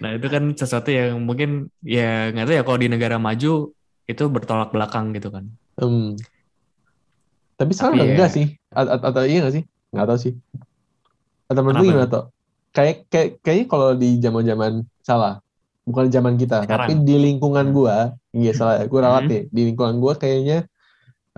Nah 0.00 0.16
itu 0.16 0.26
kan 0.32 0.42
sesuatu 0.56 0.88
yang 0.88 1.20
mungkin 1.20 1.68
ya 1.84 2.32
nggak 2.32 2.46
tahu 2.48 2.56
ya 2.56 2.62
kalau 2.64 2.78
di 2.80 2.88
negara 2.88 3.16
maju 3.20 3.68
itu 4.08 4.24
bertolak 4.26 4.72
belakang 4.72 5.12
gitu 5.14 5.30
kan. 5.30 5.44
Hmm. 5.80 6.16
tapi 7.56 7.76
sekarang 7.76 8.00
tapi 8.00 8.08
ya, 8.08 8.12
enggak 8.16 8.30
sih. 8.32 8.46
Atau, 8.72 8.92
atau 8.96 9.22
iya 9.28 9.38
nggak 9.44 9.54
sih? 9.60 9.64
Nggak 9.92 10.06
tahu 10.08 10.18
sih. 10.18 10.32
Atau 11.52 11.60
menurut 11.60 11.84
gimana 11.84 12.08
tuh? 12.08 12.24
Kayak 12.72 12.96
kayak 13.12 13.28
kayaknya 13.44 13.66
kalau 13.68 13.88
di 13.92 14.08
zaman 14.16 14.42
zaman 14.48 14.72
salah. 15.04 15.34
Bukan 15.84 16.08
zaman 16.08 16.40
kita 16.40 16.64
sekarang. 16.64 16.88
tapi 16.88 16.92
di 17.04 17.16
lingkungan 17.20 17.66
gua 17.74 18.14
iya 18.32 18.52
salah 18.56 18.80
gua 18.88 19.10
rawat 19.10 19.26
hmm. 19.26 19.32
nih 19.32 19.42
di 19.50 19.62
lingkungan 19.72 19.96
gua 20.00 20.14
kayaknya 20.16 20.70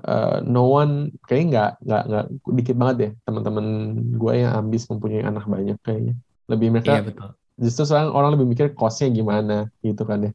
uh, 0.07 0.43
no 0.43 0.69
one 0.69 1.15
kayak 1.27 1.45
nggak 1.51 1.71
nggak 1.83 2.03
nggak 2.11 2.25
dikit 2.59 2.77
banget 2.79 2.97
ya 2.99 3.11
teman-teman 3.27 3.67
gue 4.19 4.33
yang 4.35 4.53
ambis 4.59 4.87
mempunyai 4.91 5.23
anak 5.25 5.45
banyak 5.47 5.79
kayaknya. 5.83 6.15
Lebih 6.51 6.69
mereka 6.75 6.93
iya, 6.99 7.03
betul. 7.07 7.31
justru 7.57 7.83
sekarang 7.87 8.11
orang 8.13 8.31
lebih 8.35 8.47
mikir 8.51 8.67
costnya 8.75 9.09
gimana 9.11 9.71
gitu 9.81 10.03
kan 10.03 10.31
ya. 10.31 10.33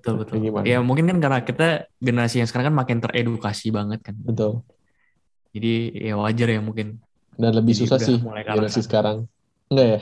Betul 0.00 0.14
betul. 0.24 0.34
Gimana? 0.40 0.64
ya 0.64 0.78
mungkin 0.80 1.04
kan 1.10 1.18
karena 1.20 1.38
kita 1.44 1.68
generasi 2.00 2.40
yang 2.40 2.48
sekarang 2.48 2.72
kan 2.72 2.76
makin 2.76 2.98
teredukasi 3.04 3.68
banget 3.74 4.00
kan. 4.00 4.16
Betul. 4.16 4.64
Jadi 5.50 5.72
ya 5.98 6.14
wajar 6.16 6.48
ya 6.48 6.60
mungkin. 6.62 7.02
Dan 7.34 7.52
lebih 7.56 7.74
jadi 7.74 7.80
susah 7.84 7.98
sih 7.98 8.16
generasi 8.20 8.80
sekarang. 8.86 9.26
Enggak 9.68 9.86
ya? 9.86 10.00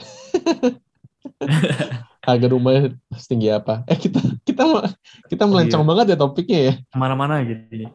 Harga 2.29 2.47
rumahnya 2.51 2.93
setinggi 3.15 3.49
apa? 3.49 3.81
Eh 3.89 3.97
kita 3.97 4.21
kita 4.45 4.63
kita 5.27 5.43
melencong 5.49 5.83
iya. 5.83 5.89
banget 5.89 6.05
ya 6.13 6.17
topiknya 6.19 6.59
ya. 6.61 6.73
Mana-mana 6.93 7.41
gitu 7.41 7.89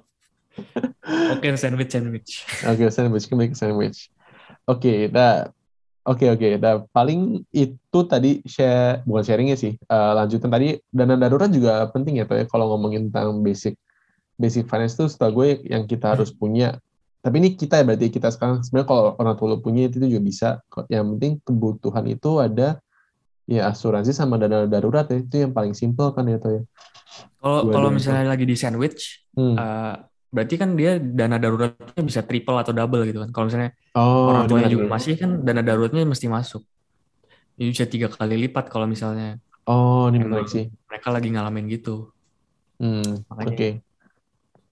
Oke, 1.35 1.51
okay, 1.51 1.59
sandwich 1.59 1.91
sandwich. 1.91 2.31
Oke, 2.65 2.87
okay, 2.87 2.89
sandwich, 2.91 3.27
kembali 3.27 3.53
ke 3.53 3.57
sandwich. 3.59 4.09
Oke, 4.65 4.79
okay, 4.81 4.99
nah 5.13 5.51
Oke 6.05 6.29
okay, 6.29 6.37
oke, 6.37 6.45
okay. 6.45 6.53
nah 6.61 6.85
paling 6.93 7.49
itu 7.49 7.99
tadi 8.05 8.45
share 8.45 9.01
bukan 9.09 9.25
sharingnya 9.25 9.57
sih. 9.57 9.73
Uh, 9.89 10.13
lanjutan 10.13 10.53
tadi 10.53 10.77
dana 10.93 11.17
darurat 11.17 11.49
juga 11.49 11.81
penting 11.89 12.21
ya, 12.21 12.29
ya 12.29 12.45
kalau 12.45 12.77
ngomongin 12.77 13.09
tentang 13.09 13.41
basic 13.41 13.81
basic 14.37 14.69
finance 14.69 15.01
itu 15.01 15.09
setahu 15.09 15.41
gue 15.41 15.65
yang 15.65 15.89
kita 15.89 16.13
harus 16.13 16.29
punya. 16.29 16.77
Tapi 17.25 17.41
ini 17.41 17.57
kita 17.57 17.81
ya 17.81 17.89
berarti 17.89 18.13
kita 18.13 18.29
sekarang 18.29 18.61
sebenarnya 18.61 18.89
kalau 18.93 19.03
orang 19.17 19.33
tua 19.41 19.57
punya 19.57 19.89
itu 19.89 19.97
juga 20.05 20.21
bisa. 20.21 20.49
Yang 20.93 21.05
penting 21.17 21.33
kebutuhan 21.41 22.05
itu 22.05 22.31
ada 22.37 22.85
ya 23.49 23.73
asuransi 23.73 24.13
sama 24.13 24.37
dana 24.37 24.69
darurat 24.69 25.09
ya 25.09 25.25
itu 25.25 25.49
yang 25.49 25.57
paling 25.57 25.73
simple 25.73 26.13
kan 26.13 26.29
ya 26.29 26.37
ya. 26.37 26.69
Kalau 27.41 27.73
kalau 27.73 27.89
misalnya 27.89 28.29
lagi 28.29 28.45
di 28.45 28.61
sandwich, 28.61 29.25
hmm. 29.41 29.57
uh, 29.57 30.05
berarti 30.35 30.59
kan 30.59 30.75
dia 30.75 30.99
dana 30.99 31.39
daruratnya 31.39 32.03
bisa 32.03 32.27
triple 32.27 32.59
atau 32.59 32.75
double 32.75 33.07
gitu 33.07 33.23
kan. 33.23 33.31
Kalau 33.31 33.47
misalnya 33.47 33.71
oh, 33.95 34.35
orang 34.35 34.51
tuanya 34.51 34.67
juga 34.67 34.91
masih 34.91 35.15
kan 35.15 35.31
dana 35.47 35.63
daruratnya 35.63 36.03
mesti 36.03 36.27
masuk. 36.27 36.67
Jadi 37.55 37.69
bisa 37.71 37.87
tiga 37.87 38.11
kali 38.11 38.35
lipat 38.51 38.67
kalau 38.67 38.91
misalnya. 38.91 39.39
Oh, 39.71 40.11
ini 40.11 40.27
menarik 40.27 40.51
sih. 40.51 40.67
Mereka 40.91 41.09
lagi 41.15 41.31
ngalamin 41.31 41.71
gitu. 41.71 42.11
Hmm, 42.83 43.23
Oke. 43.31 43.55
Okay. 43.55 43.73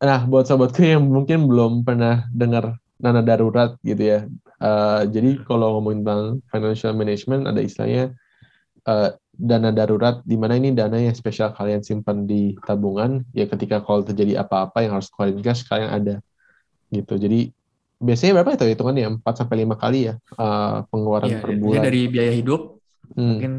nah 0.03 0.27
buat 0.27 0.51
sobatku 0.51 0.83
yang 0.83 1.07
mungkin 1.07 1.47
belum 1.47 1.87
pernah 1.87 2.27
dengar 2.35 2.83
dana 2.99 3.23
darurat 3.23 3.79
gitu 3.87 4.03
ya. 4.03 4.21
Uh, 4.59 5.07
jadi 5.07 5.39
kalau 5.47 5.79
ngomongin 5.79 6.03
tentang 6.03 6.23
financial 6.51 6.93
management 6.99 7.47
ada 7.47 7.63
istilahnya 7.63 8.15
uh, 8.91 9.15
dana 9.33 9.73
darurat 9.73 10.21
di 10.29 10.37
mana 10.37 10.61
ini 10.61 10.77
dana 10.77 11.01
yang 11.01 11.17
spesial 11.17 11.57
kalian 11.57 11.81
simpan 11.81 12.29
di 12.29 12.55
tabungan 12.63 13.25
ya 13.33 13.49
ketika 13.49 13.81
kalau 13.81 14.05
terjadi 14.05 14.45
apa-apa 14.45 14.85
yang 14.85 15.01
harus 15.01 15.09
keluarin 15.09 15.41
cash 15.41 15.65
kalian 15.65 15.91
ada 15.91 16.15
gitu. 16.93 17.17
Jadi 17.17 17.49
biasanya 17.97 18.33
berapa 18.41 18.61
itu 18.61 18.67
hitungannya? 18.77 19.25
4 19.25 19.41
sampai 19.41 19.57
5 19.65 19.83
kali 19.83 19.99
ya 20.13 20.15
uh, 20.37 20.85
pengeluaran 20.93 21.31
ya, 21.33 21.41
per 21.41 21.51
bulan. 21.57 21.83
dari 21.83 22.03
biaya 22.13 22.33
hidup 22.37 22.77
hmm. 23.17 23.25
mungkin 23.25 23.53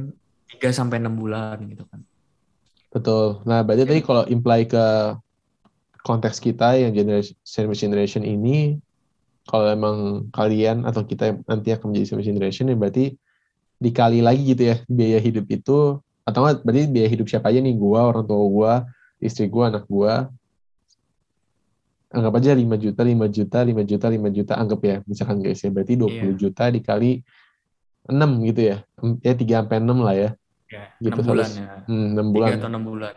3 0.61 0.69
sampai 0.69 1.01
6 1.01 1.09
bulan 1.17 1.57
gitu 1.65 1.83
kan. 1.89 1.99
Betul. 2.93 3.41
Nah, 3.49 3.65
berarti 3.65 3.83
ya. 3.83 3.89
tadi 3.89 4.01
kalau 4.05 4.23
imply 4.29 4.69
ke 4.69 4.85
konteks 6.05 6.37
kita 6.37 6.77
yang 6.77 6.93
generation 6.93 7.33
sandwich 7.41 7.81
generation 7.81 8.21
ini 8.21 8.77
kalau 9.49 9.67
emang 9.71 10.29
kalian 10.29 10.85
atau 10.85 11.01
kita 11.01 11.41
nanti 11.49 11.73
akan 11.73 11.89
menjadi 11.89 12.13
sandwich 12.13 12.29
generation 12.29 12.69
ya 12.69 12.77
berarti 12.77 13.15
dikali 13.83 14.23
lagi 14.23 14.55
gitu 14.55 14.63
ya 14.71 14.75
biaya 14.87 15.19
hidup 15.19 15.45
itu. 15.51 15.99
Atau 16.23 16.39
berarti 16.63 16.87
biaya 16.87 17.09
hidup 17.11 17.27
siapa 17.27 17.51
aja 17.51 17.59
nih? 17.59 17.75
Gua 17.75 18.07
orang 18.07 18.23
tua 18.23 18.39
gua 18.47 18.73
istri 19.19 19.51
gua 19.51 19.67
anak 19.67 19.83
gua. 19.91 20.31
Anggap 22.13 22.33
aja 22.39 22.53
5 22.53 22.77
juta 22.77 23.01
5 23.01 23.25
juta 23.27 23.57
5 23.65 23.89
juta 23.89 24.05
5 24.05 24.37
juta 24.37 24.53
anggap 24.55 24.79
ya 24.85 24.95
misalkan 25.03 25.43
guys 25.43 25.59
ya. 25.59 25.69
Berarti 25.73 25.93
20 25.99 26.13
yeah. 26.13 26.35
juta 26.39 26.63
dikali 26.71 27.11
6 28.07 28.49
gitu 28.53 28.61
ya. 28.63 28.77
Ya 29.19 29.33
3 29.35 29.59
sampai 29.65 29.77
6 29.81 29.99
lah 29.99 30.15
ya. 30.15 30.29
Yeah, 30.71 30.87
gitu 31.03 31.19
6 31.21 31.29
bulan 31.29 31.49
harus, 31.49 31.59
ya. 31.59 31.67
Hmm, 31.89 32.07
6 32.15 32.33
bulan. 32.33 32.49
3 32.53 32.57
atau 32.61 32.69
6 32.69 32.83
bulan. 32.87 33.15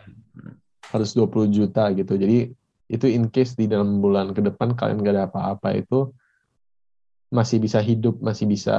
Harus 0.86 1.10
20 1.14 1.56
juta 1.56 1.84
gitu. 1.92 2.14
Jadi 2.16 2.38
itu 2.86 3.06
in 3.10 3.28
case 3.30 3.58
di 3.58 3.66
dalam 3.66 3.98
bulan 3.98 4.30
ke 4.30 4.40
depan 4.42 4.78
kalian 4.78 5.02
gak 5.02 5.14
ada 5.14 5.24
apa-apa 5.26 5.74
itu 5.74 6.14
masih 7.26 7.58
bisa 7.58 7.82
hidup 7.82 8.22
masih 8.22 8.46
bisa 8.46 8.76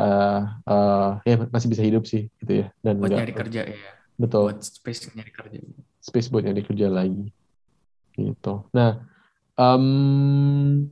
uh, 0.64 1.20
ya 1.28 1.36
masih 1.52 1.68
bisa 1.68 1.84
hidup 1.84 2.08
sih 2.08 2.32
gitu 2.44 2.64
ya. 2.64 2.68
Dan 2.80 3.04
buat 3.04 3.12
nyari 3.12 3.36
kerja 3.36 3.62
ya 3.68 3.92
betul. 4.16 4.52
Buat 4.52 4.64
space 4.64 5.12
nyari 5.14 5.32
kerja. 5.32 5.60
Space 6.00 6.28
buat 6.32 6.44
nyari 6.48 6.64
kerja 6.64 6.88
lagi 6.88 7.28
gitu. 8.16 8.66
Nah 8.72 9.04
um, 9.60 9.86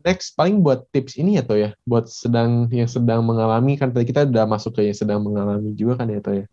next 0.03 0.35
paling 0.35 0.59
buat 0.59 0.89
tips 0.91 1.15
ini 1.15 1.39
ya 1.39 1.43
toh 1.47 1.55
ya. 1.55 1.71
Buat 1.87 2.11
sedang 2.11 2.67
yang 2.73 2.91
sedang 2.91 3.23
mengalami 3.23 3.79
kan 3.79 3.93
tadi 3.93 4.09
kita 4.09 4.27
udah 4.27 4.45
masuk 4.45 4.75
ke 4.75 4.91
yang 4.91 4.97
sedang 4.97 5.23
mengalami 5.23 5.71
juga 5.73 6.03
kan 6.03 6.11
ya 6.11 6.19
toh 6.19 6.35
ya? 6.35 6.45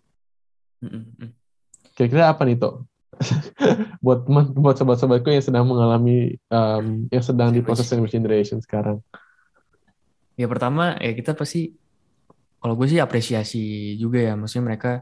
Kira-kira 1.99 2.31
apa 2.31 2.43
nih 2.47 2.57
toh? 2.59 2.87
Buat 4.03 4.27
buat 4.57 4.75
sobat-sobatku 4.75 5.31
yang 5.31 5.45
sedang 5.45 5.63
mengalami 5.69 6.35
um, 6.51 7.07
yang 7.07 7.23
sedang 7.23 7.55
di 7.55 7.63
proses 7.63 7.87
sandwich 7.87 8.11
generation 8.11 8.59
sekarang? 8.59 8.99
Ya 10.37 10.47
pertama 10.49 10.97
ya 10.99 11.13
kita 11.13 11.37
pasti 11.37 11.77
kalau 12.63 12.79
gue 12.79 12.87
sih 12.87 13.03
apresiasi 13.03 13.95
juga 13.99 14.23
ya 14.23 14.33
maksudnya 14.39 14.65
mereka 14.71 14.93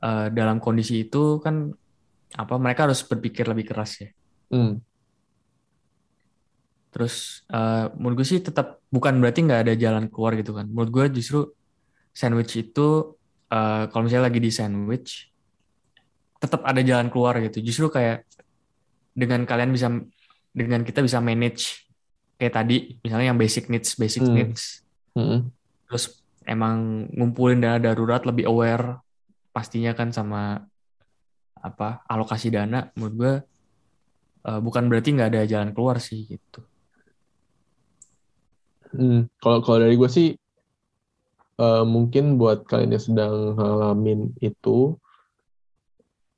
uh, 0.00 0.32
dalam 0.32 0.58
kondisi 0.58 1.06
itu 1.06 1.38
kan 1.44 1.70
apa 2.34 2.54
mereka 2.56 2.88
harus 2.88 3.04
berpikir 3.04 3.46
lebih 3.46 3.68
keras 3.70 4.00
ya. 4.00 4.08
Hmm. 4.50 4.80
Terus 6.90 7.46
uh, 7.52 7.92
menurut 7.94 8.22
gue 8.22 8.26
sih 8.26 8.40
tetap 8.42 8.82
bukan 8.90 9.18
berarti 9.22 9.46
nggak 9.46 9.60
ada 9.68 9.74
jalan 9.78 10.08
keluar 10.10 10.34
gitu 10.34 10.56
kan. 10.56 10.66
Menurut 10.66 10.90
gue 10.90 11.04
justru 11.20 11.52
sandwich 12.10 12.58
itu 12.58 13.14
uh, 13.52 13.84
kalau 13.90 14.02
misalnya 14.06 14.26
lagi 14.32 14.40
di 14.42 14.50
sandwich 14.50 15.30
tetap 16.40 16.64
ada 16.66 16.80
jalan 16.82 17.12
keluar 17.12 17.38
gitu. 17.44 17.62
Justru 17.62 17.92
kayak 17.92 18.26
dengan 19.14 19.44
kalian 19.44 19.70
bisa 19.70 19.92
dengan 20.50 20.82
kita 20.82 21.04
bisa 21.04 21.20
manage 21.22 21.89
kayak 22.40 22.56
tadi 22.56 22.96
misalnya 23.04 23.28
yang 23.28 23.36
basic 23.36 23.68
needs, 23.68 24.00
basic 24.00 24.24
hmm. 24.24 24.32
needs. 24.32 24.80
Hmm. 25.12 25.52
Terus 25.84 26.24
emang 26.48 27.04
ngumpulin 27.12 27.60
dana 27.60 27.76
darurat 27.76 28.24
lebih 28.24 28.48
aware 28.48 28.96
pastinya 29.52 29.92
kan 29.92 30.08
sama 30.08 30.64
apa 31.60 32.00
alokasi 32.08 32.48
dana 32.48 32.88
menurut 32.96 33.14
gue 33.20 33.34
uh, 34.48 34.60
bukan 34.64 34.88
berarti 34.88 35.12
nggak 35.12 35.30
ada 35.36 35.44
jalan 35.44 35.76
keluar 35.76 36.00
sih 36.00 36.24
gitu. 36.24 36.64
Hmm, 38.90 39.28
kalau 39.38 39.60
kalau 39.60 39.84
dari 39.84 40.00
gue 40.00 40.10
sih 40.10 40.28
uh, 41.60 41.84
mungkin 41.84 42.40
buat 42.40 42.64
kalian 42.64 42.96
yang 42.96 43.04
sedang 43.04 43.54
ngalamin 43.54 44.32
itu 44.40 44.96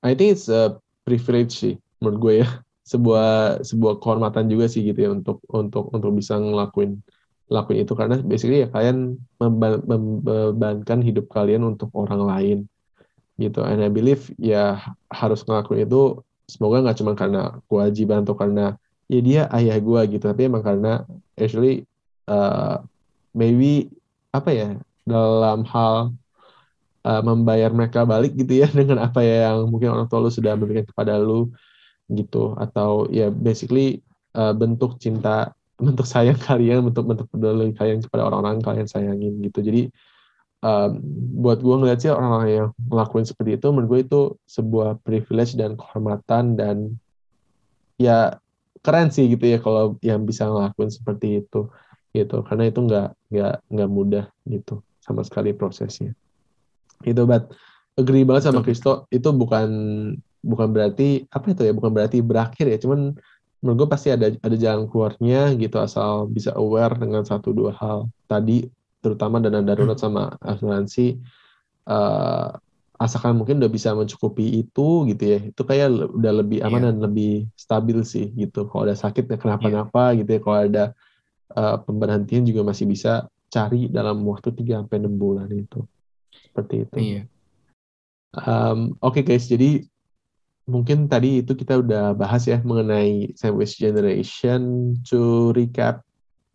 I 0.02 0.18
think 0.18 0.34
it's 0.34 0.50
a 0.50 0.82
privilege 1.06 1.54
sih 1.62 1.78
menurut 2.02 2.18
gue 2.18 2.34
ya 2.42 2.48
sebuah 2.82 3.62
sebuah 3.62 4.02
kehormatan 4.02 4.50
juga 4.50 4.66
sih 4.66 4.82
gitu 4.82 4.98
ya 5.06 5.10
untuk 5.14 5.38
untuk 5.50 5.90
untuk 5.94 6.10
bisa 6.18 6.38
ngelakuin 6.38 6.98
lakuin 7.52 7.86
itu. 7.86 7.92
Karena 7.94 8.16
basically 8.22 8.66
ya 8.66 8.68
kalian 8.70 9.18
membebankan 9.38 11.00
hidup 11.02 11.30
kalian 11.30 11.62
untuk 11.66 11.92
orang 11.94 12.22
lain 12.26 12.58
gitu. 13.38 13.62
And 13.62 13.82
I 13.82 13.90
believe 13.90 14.30
ya 14.38 14.82
harus 15.10 15.46
ngelakuin 15.46 15.86
itu 15.86 16.22
semoga 16.50 16.84
nggak 16.84 16.98
cuma 17.00 17.12
karena 17.16 17.42
kewajiban 17.70 18.26
atau 18.26 18.36
karena 18.36 18.76
ya 19.08 19.20
dia 19.20 19.42
ayah 19.56 19.76
gue 19.80 20.00
gitu 20.16 20.24
tapi 20.24 20.48
emang 20.48 20.64
karena 20.64 21.04
actually 21.36 21.88
uh, 22.28 22.80
maybe 23.32 23.92
apa 24.32 24.50
ya 24.52 24.68
dalam 25.04 25.64
hal 25.68 26.16
uh, 27.04 27.22
membayar 27.24 27.70
mereka 27.72 28.04
balik 28.08 28.32
gitu 28.36 28.64
ya 28.64 28.68
dengan 28.78 29.04
apa 29.04 29.20
yang 29.20 29.68
mungkin 29.68 29.92
orang 29.92 30.06
tua 30.08 30.24
lu 30.24 30.32
sudah 30.32 30.56
memberikan 30.56 30.86
kepada 30.88 31.16
lu 31.20 31.52
gitu. 32.14 32.54
Atau 32.60 33.08
ya 33.08 33.28
basically 33.32 34.00
uh, 34.36 34.52
bentuk 34.52 34.98
cinta 35.02 35.52
bentuk 35.82 36.06
sayang 36.06 36.38
kalian 36.38 36.86
bentuk 36.86 37.04
bentuk 37.08 37.26
peduli 37.32 37.74
kalian 37.74 38.04
kepada 38.04 38.28
orang-orang 38.30 38.62
kalian 38.62 38.88
sayangin 38.88 39.42
gitu. 39.42 39.64
Jadi 39.64 39.82
um, 40.62 40.90
buat 41.42 41.58
gue 41.58 41.74
ngeliat 41.74 41.98
sih 41.98 42.12
orang-orang 42.12 42.50
yang 42.50 42.68
ngelakuin 42.86 43.26
seperti 43.26 43.58
itu 43.58 43.66
menurut 43.74 43.88
gue 43.90 44.00
itu 44.06 44.20
sebuah 44.46 45.02
privilege 45.02 45.58
dan 45.58 45.74
kehormatan 45.74 46.54
dan 46.54 46.76
ya 47.98 48.38
keren 48.82 49.10
sih 49.14 49.30
gitu 49.30 49.46
ya 49.46 49.58
kalau 49.62 49.98
yang 50.02 50.22
bisa 50.26 50.46
ngelakuin 50.46 50.90
seperti 50.90 51.42
itu 51.42 51.68
gitu. 52.14 52.46
Karena 52.46 52.70
itu 52.70 52.78
nggak 52.78 53.08
nggak 53.34 53.54
nggak 53.72 53.90
mudah 53.90 54.24
gitu 54.46 54.80
sama 55.02 55.26
sekali 55.26 55.50
prosesnya. 55.50 56.14
Itu 57.02 57.26
but 57.26 57.50
agree 57.98 58.22
banget 58.22 58.48
sama 58.48 58.62
Kristo. 58.62 59.10
Itu 59.10 59.34
bukan 59.34 59.68
bukan 60.42 60.68
berarti 60.74 61.24
apa 61.30 61.54
itu 61.54 61.62
ya 61.64 61.72
bukan 61.72 61.90
berarti 61.94 62.18
berakhir 62.20 62.66
ya 62.66 62.78
cuman 62.82 63.14
menurut 63.62 63.86
gue 63.86 63.88
pasti 63.94 64.10
ada 64.10 64.34
ada 64.42 64.56
jalan 64.58 64.90
keluarnya 64.90 65.54
gitu 65.54 65.78
asal 65.78 66.26
bisa 66.26 66.50
aware 66.58 66.98
dengan 66.98 67.22
satu 67.22 67.54
dua 67.54 67.70
hal 67.78 68.10
tadi 68.26 68.66
terutama 68.98 69.38
dana 69.38 69.62
darurat 69.62 69.94
hmm. 69.94 70.02
sama 70.02 70.34
asuransi 70.42 71.22
uh, 71.86 72.58
asalkan 72.98 73.34
mungkin 73.34 73.58
udah 73.58 73.70
bisa 73.70 73.94
mencukupi 73.94 74.62
itu 74.62 75.06
gitu 75.10 75.24
ya 75.26 75.38
itu 75.42 75.62
kayak 75.62 75.90
udah 76.10 76.32
lebih 76.42 76.62
aman 76.62 76.82
yeah. 76.82 76.88
dan 76.90 76.96
lebih 77.02 77.32
stabil 77.58 77.98
sih 78.06 78.30
gitu 78.34 78.66
kalau 78.70 78.86
ada 78.86 78.94
sakit 78.94 79.26
ya 79.26 79.38
kenapa-napa 79.38 80.14
yeah. 80.14 80.18
gitu 80.22 80.30
ya 80.38 80.40
kalau 80.42 80.58
ada 80.58 80.84
uh, 81.54 81.76
pemberhentian 81.82 82.46
juga 82.46 82.62
masih 82.62 82.86
bisa 82.86 83.26
cari 83.50 83.90
dalam 83.90 84.22
waktu 84.24 84.54
3 84.54 84.86
sampai 84.86 84.96
enam 85.02 85.14
bulan 85.18 85.50
itu 85.50 85.82
seperti 86.32 86.74
itu. 86.88 86.96
Iya. 86.96 87.22
Um, 88.32 88.96
Oke 89.04 89.20
okay 89.20 89.36
guys, 89.36 89.44
jadi 89.44 89.84
mungkin 90.72 91.04
tadi 91.12 91.44
itu 91.44 91.52
kita 91.52 91.84
udah 91.84 92.16
bahas 92.16 92.48
ya 92.48 92.56
mengenai 92.64 93.36
sandwich 93.36 93.76
generation. 93.76 94.96
To 95.12 95.52
recap, 95.52 96.00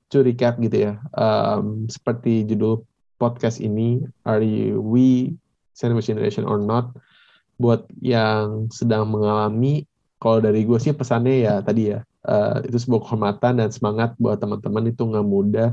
to 0.10 0.26
recap 0.26 0.58
gitu 0.58 0.90
ya. 0.90 0.94
Um, 1.14 1.86
seperti 1.86 2.50
judul 2.50 2.82
podcast 3.22 3.62
ini, 3.62 4.02
Are 4.26 4.42
you 4.42 4.82
we 4.82 5.38
sandwich 5.78 6.10
generation 6.10 6.50
or 6.50 6.58
not? 6.58 6.98
Buat 7.62 7.86
yang 8.02 8.74
sedang 8.74 9.14
mengalami, 9.14 9.86
kalau 10.18 10.42
dari 10.42 10.66
gue 10.66 10.82
sih 10.82 10.98
pesannya 10.98 11.46
ya 11.46 11.62
tadi 11.62 11.94
ya, 11.94 12.02
uh, 12.26 12.58
itu 12.66 12.78
sebuah 12.82 13.02
kehormatan 13.06 13.62
dan 13.62 13.70
semangat 13.70 14.18
buat 14.18 14.42
teman-teman 14.42 14.90
itu 14.90 15.06
nggak 15.06 15.26
mudah 15.26 15.70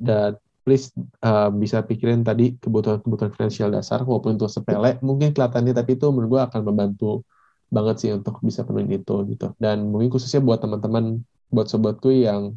dan 0.00 0.36
please 0.62 0.94
uh, 1.26 1.50
bisa 1.50 1.82
pikirin 1.82 2.22
tadi 2.22 2.54
kebutuhan-kebutuhan 2.62 3.34
finansial 3.34 3.74
dasar 3.74 4.06
walaupun 4.06 4.38
itu 4.38 4.46
sepele 4.46 4.98
mungkin 5.02 5.34
kelihatannya 5.34 5.74
tapi 5.74 5.98
itu 5.98 6.06
menurut 6.14 6.38
gue 6.38 6.42
akan 6.46 6.60
membantu 6.62 7.26
banget 7.72 7.96
sih 8.04 8.10
untuk 8.12 8.38
bisa 8.44 8.62
penuhin 8.62 9.00
itu 9.00 9.16
gitu. 9.32 9.56
Dan 9.56 9.88
mungkin 9.88 10.12
khususnya 10.12 10.44
buat 10.44 10.60
teman-teman 10.60 11.24
buat 11.48 11.66
sobatku 11.72 12.12
yang 12.12 12.54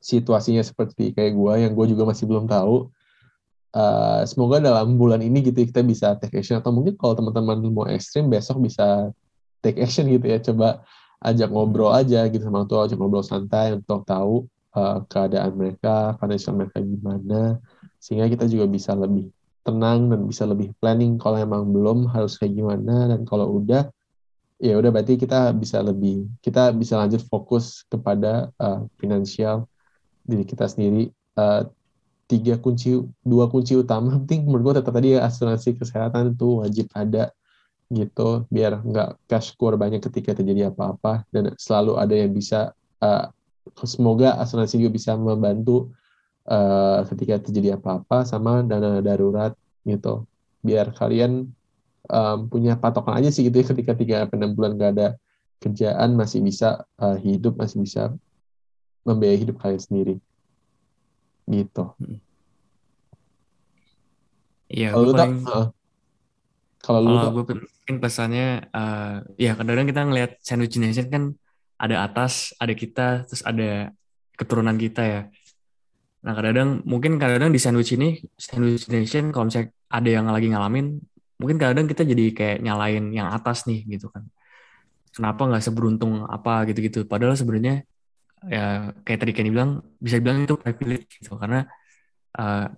situasinya 0.00 0.64
seperti 0.64 1.12
kayak 1.12 1.36
gue 1.36 1.52
yang 1.64 1.72
gue 1.72 1.86
juga 1.92 2.04
masih 2.08 2.28
belum 2.28 2.44
tahu 2.44 2.92
uh, 3.76 4.20
semoga 4.28 4.60
dalam 4.60 5.00
bulan 5.00 5.20
ini 5.20 5.44
gitu 5.44 5.66
kita 5.66 5.84
bisa 5.84 6.16
take 6.16 6.40
action. 6.40 6.56
Atau 6.58 6.72
mungkin 6.72 6.96
kalau 6.96 7.18
teman-teman 7.18 7.60
mau 7.68 7.84
ekstrim 7.90 8.30
besok 8.32 8.64
bisa 8.64 9.12
take 9.60 9.82
action 9.82 10.08
gitu 10.08 10.24
ya. 10.24 10.38
Coba 10.40 10.80
ajak 11.24 11.50
ngobrol 11.50 11.92
aja 11.92 12.24
gitu 12.30 12.44
sama 12.44 12.64
tuh 12.68 12.84
ajak 12.84 12.96
ngobrol 12.96 13.24
santai 13.24 13.74
untuk 13.74 14.04
tahu 14.04 14.44
uh, 14.76 15.02
keadaan 15.08 15.56
mereka, 15.56 16.14
financial 16.20 16.54
mereka 16.54 16.78
gimana, 16.84 17.58
sehingga 17.98 18.28
kita 18.28 18.44
juga 18.44 18.68
bisa 18.68 18.92
lebih 18.92 19.32
tenang 19.64 20.12
dan 20.12 20.28
bisa 20.28 20.44
lebih 20.44 20.76
planning 20.76 21.16
kalau 21.16 21.40
emang 21.40 21.72
belum 21.72 22.12
harus 22.12 22.36
kayak 22.36 22.54
gimana. 22.60 23.08
Dan 23.08 23.24
kalau 23.24 23.58
udah 23.58 23.88
ya 24.64 24.80
udah 24.80 24.88
berarti 24.88 25.20
kita 25.20 25.52
bisa 25.52 25.84
lebih 25.84 26.24
kita 26.40 26.72
bisa 26.72 26.96
lanjut 26.96 27.20
fokus 27.28 27.84
kepada 27.92 28.48
uh, 28.56 28.88
finansial 28.96 29.68
diri 30.24 30.48
kita 30.48 30.64
sendiri. 30.64 31.12
Uh, 31.36 31.68
tiga 32.24 32.56
kunci 32.56 32.96
dua 33.20 33.52
kunci 33.52 33.76
utama 33.76 34.14
penting 34.24 34.48
menurut 34.48 34.72
gue 34.72 34.74
tetap 34.80 34.96
tadi 34.96 35.20
asuransi 35.20 35.76
kesehatan 35.76 36.32
itu 36.32 36.64
wajib 36.64 36.88
ada 36.96 37.28
gitu 37.92 38.48
biar 38.48 38.80
nggak 38.80 39.28
cash 39.28 39.52
keluar 39.60 39.76
banyak 39.76 40.00
ketika 40.00 40.32
terjadi 40.32 40.72
apa-apa 40.72 41.28
dan 41.28 41.52
selalu 41.60 42.00
ada 42.00 42.16
yang 42.16 42.32
bisa 42.32 42.72
uh, 43.04 43.28
semoga 43.84 44.40
asuransi 44.40 44.80
juga 44.80 44.96
bisa 44.96 45.12
membantu 45.20 45.92
uh, 46.48 47.04
ketika 47.12 47.44
terjadi 47.44 47.76
apa-apa 47.76 48.24
sama 48.24 48.64
dana 48.64 49.04
darurat 49.04 49.52
gitu. 49.84 50.24
Biar 50.64 50.92
kalian 50.96 51.52
um, 52.10 52.48
punya 52.48 52.76
patokan 52.76 53.20
aja 53.20 53.30
sih 53.32 53.46
gitu 53.48 53.60
ya 53.60 53.66
ketika 53.66 53.92
tiga 53.96 54.16
enam 54.28 54.52
bulan 54.52 54.76
nggak 54.76 54.90
ada 54.98 55.08
kerjaan 55.62 56.12
masih 56.18 56.44
bisa 56.44 56.84
uh, 57.00 57.16
hidup 57.16 57.56
masih 57.56 57.80
bisa 57.80 58.02
membiayai 59.04 59.40
hidup 59.40 59.56
kalian 59.60 59.80
sendiri. 59.80 60.14
Gitu. 61.44 61.84
Iya, 64.72 64.96
kalau 64.96 65.04
lu 65.04 65.12
uh, 65.14 65.66
kalau 66.80 67.00
lu 67.04 67.16
gue 67.40 67.44
mungkin 67.84 67.96
pesannya 68.00 68.64
uh, 68.72 69.20
ya 69.36 69.52
kadang-kadang 69.56 69.88
kita 69.92 70.00
ngelihat 70.08 70.30
sandwich 70.40 70.80
nation 70.80 71.06
kan 71.12 71.24
ada 71.76 72.08
atas, 72.08 72.56
ada 72.56 72.72
kita, 72.72 73.28
terus 73.28 73.44
ada 73.44 73.92
keturunan 74.40 74.76
kita 74.80 75.02
ya. 75.04 75.22
Nah 76.24 76.32
kadang-kadang 76.32 76.80
mungkin 76.88 77.20
kadang-kadang 77.20 77.52
di 77.52 77.60
sandwich 77.60 77.92
ini 77.92 78.24
sandwich 78.40 78.88
nation 78.88 79.28
kalau 79.36 79.52
misalnya 79.52 79.68
ada 79.92 80.08
yang 80.08 80.24
lagi 80.32 80.48
ngalamin, 80.48 80.96
mungkin 81.40 81.56
kadang-kadang 81.58 81.88
kita 81.90 82.02
jadi 82.06 82.24
kayak 82.32 82.58
nyalain 82.64 83.04
yang 83.10 83.28
atas 83.30 83.66
nih 83.68 83.84
gitu 83.98 84.10
kan. 84.10 84.24
Kenapa 85.14 85.46
nggak 85.46 85.62
seberuntung 85.62 86.26
apa 86.26 86.66
gitu-gitu? 86.68 87.06
Padahal 87.06 87.38
sebenarnya 87.38 87.86
ya 88.44 88.92
kayak 89.04 89.18
tadi 89.24 89.32
Kenny 89.32 89.50
bilang 89.54 89.80
bisa 89.96 90.20
bilang 90.20 90.44
itu 90.44 90.56
privilege 90.60 91.16
gitu 91.16 91.36
karena 91.40 91.64
uh, 92.36 92.68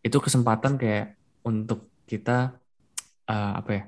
itu 0.00 0.16
kesempatan 0.16 0.80
kayak 0.80 1.20
untuk 1.44 1.90
kita 2.08 2.56
uh, 3.28 3.52
apa 3.60 3.70
ya 3.74 3.84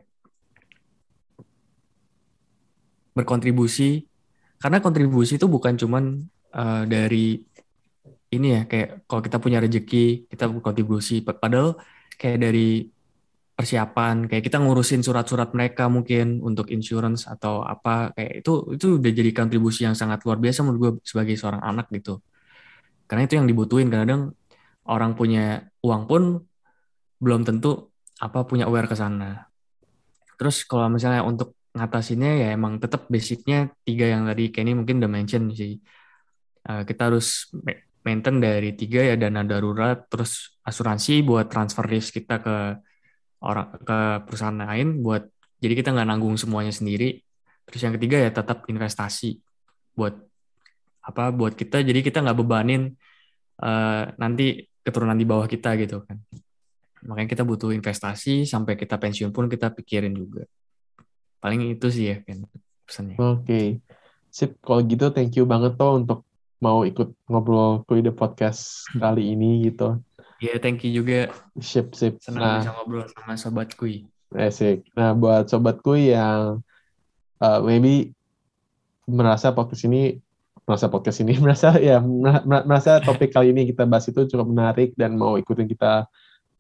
berkontribusi 3.17 4.05
karena 4.59 4.79
kontribusi 4.83 5.39
itu 5.39 5.47
bukan 5.47 5.79
cuman 5.79 6.29
uh, 6.53 6.83
dari 6.85 7.41
ini 8.29 8.49
ya 8.53 8.61
kayak 8.69 9.09
kalau 9.09 9.23
kita 9.25 9.39
punya 9.41 9.59
rezeki 9.65 10.29
kita 10.29 10.45
berkontribusi 10.51 11.25
padahal 11.25 11.79
kayak 12.21 12.39
dari 12.45 12.91
persiapan 13.59 14.31
kayak 14.31 14.47
kita 14.47 14.63
ngurusin 14.63 15.03
surat-surat 15.03 15.51
mereka 15.51 15.91
mungkin 15.91 16.39
untuk 16.39 16.71
insurance 16.71 17.27
atau 17.27 17.67
apa 17.67 18.15
kayak 18.15 18.47
itu 18.47 18.79
itu 18.79 19.03
udah 19.03 19.11
jadi 19.11 19.31
kontribusi 19.35 19.83
yang 19.83 19.99
sangat 19.99 20.23
luar 20.23 20.39
biasa 20.39 20.63
menurut 20.63 20.79
gue 20.79 20.93
sebagai 21.03 21.35
seorang 21.35 21.59
anak 21.67 21.91
gitu. 21.91 22.23
Karena 23.11 23.27
itu 23.27 23.35
yang 23.35 23.51
dibutuhin 23.51 23.91
kadang 23.91 24.31
orang 24.87 25.19
punya 25.19 25.67
uang 25.83 26.07
pun 26.07 26.23
belum 27.19 27.43
tentu 27.43 27.91
apa 28.23 28.47
punya 28.47 28.71
aware 28.71 28.87
ke 28.87 28.95
sana. 28.95 29.51
Terus 30.39 30.63
kalau 30.63 30.87
misalnya 30.87 31.27
untuk 31.27 31.59
ngatasinnya 31.75 32.47
ya 32.47 32.49
emang 32.55 32.79
tetap 32.79 33.11
basicnya 33.11 33.75
tiga 33.83 34.07
yang 34.07 34.23
tadi 34.23 34.55
Kenny 34.55 34.79
mungkin 34.79 35.03
udah 35.03 35.11
mention 35.11 35.51
sih. 35.51 35.83
Uh, 36.63 36.87
kita 36.87 37.11
harus 37.11 37.51
maintain 38.07 38.39
dari 38.39 38.71
tiga 38.79 39.03
ya 39.03 39.19
dana 39.19 39.43
darurat 39.43 40.07
terus 40.07 40.55
asuransi 40.63 41.27
buat 41.27 41.51
transfer 41.51 41.83
risk 41.91 42.23
kita 42.23 42.39
ke 42.39 42.57
orang 43.43 43.75
ke 43.83 43.99
perusahaan 44.27 44.55
lain 44.55 45.03
buat 45.03 45.27
jadi 45.59 45.75
kita 45.75 45.95
nggak 45.95 46.09
nanggung 46.09 46.35
semuanya 46.39 46.71
sendiri. 46.75 47.23
Terus 47.69 47.81
yang 47.85 47.95
ketiga 47.99 48.17
ya 48.19 48.31
tetap 48.33 48.65
investasi 48.71 49.39
buat 49.93 50.15
apa 51.03 51.33
buat 51.33 51.57
kita 51.57 51.81
jadi 51.83 52.01
kita 52.05 52.21
nggak 52.21 52.39
bebanin 52.39 52.93
uh, 53.65 54.13
nanti 54.21 54.69
keturunan 54.85 55.17
di 55.17 55.27
bawah 55.27 55.47
kita 55.51 55.75
gitu 55.81 56.05
kan. 56.07 56.19
Makanya 57.07 57.29
kita 57.31 57.45
butuh 57.47 57.71
investasi 57.75 58.49
sampai 58.49 58.75
kita 58.75 58.99
pensiun 58.99 59.31
pun 59.31 59.47
kita 59.47 59.71
pikirin 59.71 60.15
juga. 60.15 60.47
Paling 61.39 61.79
itu 61.79 61.87
sih 61.93 62.11
ya 62.11 62.17
kan 62.25 62.43
pesannya. 62.89 63.17
Oke. 63.21 63.45
Okay. 63.45 63.67
Sip, 64.29 64.61
kalau 64.61 64.85
gitu 64.85 65.09
thank 65.15 65.35
you 65.39 65.49
banget 65.49 65.79
toh 65.81 65.97
untuk 65.97 66.29
mau 66.59 66.83
ikut 66.83 67.15
ngobrol 67.31 67.87
ke 67.87 68.03
ide 68.03 68.11
podcast 68.11 68.85
kali 69.03 69.35
ini 69.35 69.71
gitu. 69.71 70.03
Iya, 70.39 70.55
yeah, 70.55 70.59
thank 70.63 70.87
you 70.87 70.91
juga. 71.03 71.35
Sip, 71.59 71.99
sip. 71.99 72.23
Senang 72.23 72.43
nah, 72.43 72.57
bisa 72.63 72.71
ngobrol 72.75 73.05
sama 73.11 73.35
sobat 73.35 73.75
kui. 73.75 74.07
Asik. 74.31 74.87
Nah, 74.95 75.17
buat 75.17 75.51
sobat 75.51 75.83
kui 75.83 76.15
yang 76.15 76.63
uh, 77.43 77.61
maybe 77.65 78.15
merasa 79.09 79.51
podcast 79.51 79.89
ini 79.89 80.21
merasa 80.69 80.87
podcast 80.93 81.25
ini 81.25 81.33
merasa 81.43 81.81
ya 81.81 82.05
merasa 82.45 83.01
topik 83.01 83.33
kali 83.33 83.57
ini 83.57 83.65
kita 83.73 83.89
bahas 83.89 84.05
itu 84.13 84.29
cukup 84.29 84.53
menarik 84.53 84.93
dan 85.01 85.17
mau 85.17 85.41
ikutin 85.41 85.65
kita 85.65 86.05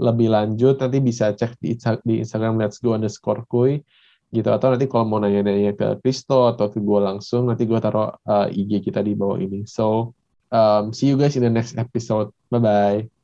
lebih 0.01 0.33
lanjut 0.33 0.81
nanti 0.81 0.99
bisa 1.05 1.37
cek 1.37 1.61
di, 1.61 1.77
di 1.77 2.14
Instagram 2.25 2.57
Let's 2.57 2.81
Go 2.81 2.97
underscore 2.97 3.45
Kui 3.45 3.85
gitu 4.33 4.49
atau 4.53 4.73
nanti 4.73 4.88
kalau 4.88 5.09
mau 5.09 5.21
nanya-nanya 5.21 5.73
ke 5.73 5.88
Kristo 6.05 6.53
atau 6.53 6.69
ke 6.69 6.81
gue 6.81 7.01
langsung 7.01 7.49
nanti 7.49 7.64
gue 7.64 7.81
taruh 7.81 8.12
uh, 8.12 8.49
IG 8.49 8.85
kita 8.85 9.01
di 9.01 9.17
bawah 9.17 9.41
ini 9.41 9.64
so 9.64 10.12
um, 10.53 10.93
see 10.93 11.09
you 11.09 11.17
guys 11.17 11.37
in 11.37 11.45
the 11.45 11.53
next 11.53 11.77
episode 11.81 12.29
bye 12.53 12.61
bye 12.61 13.17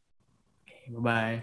Bye 0.89 1.01
bye. 1.01 1.43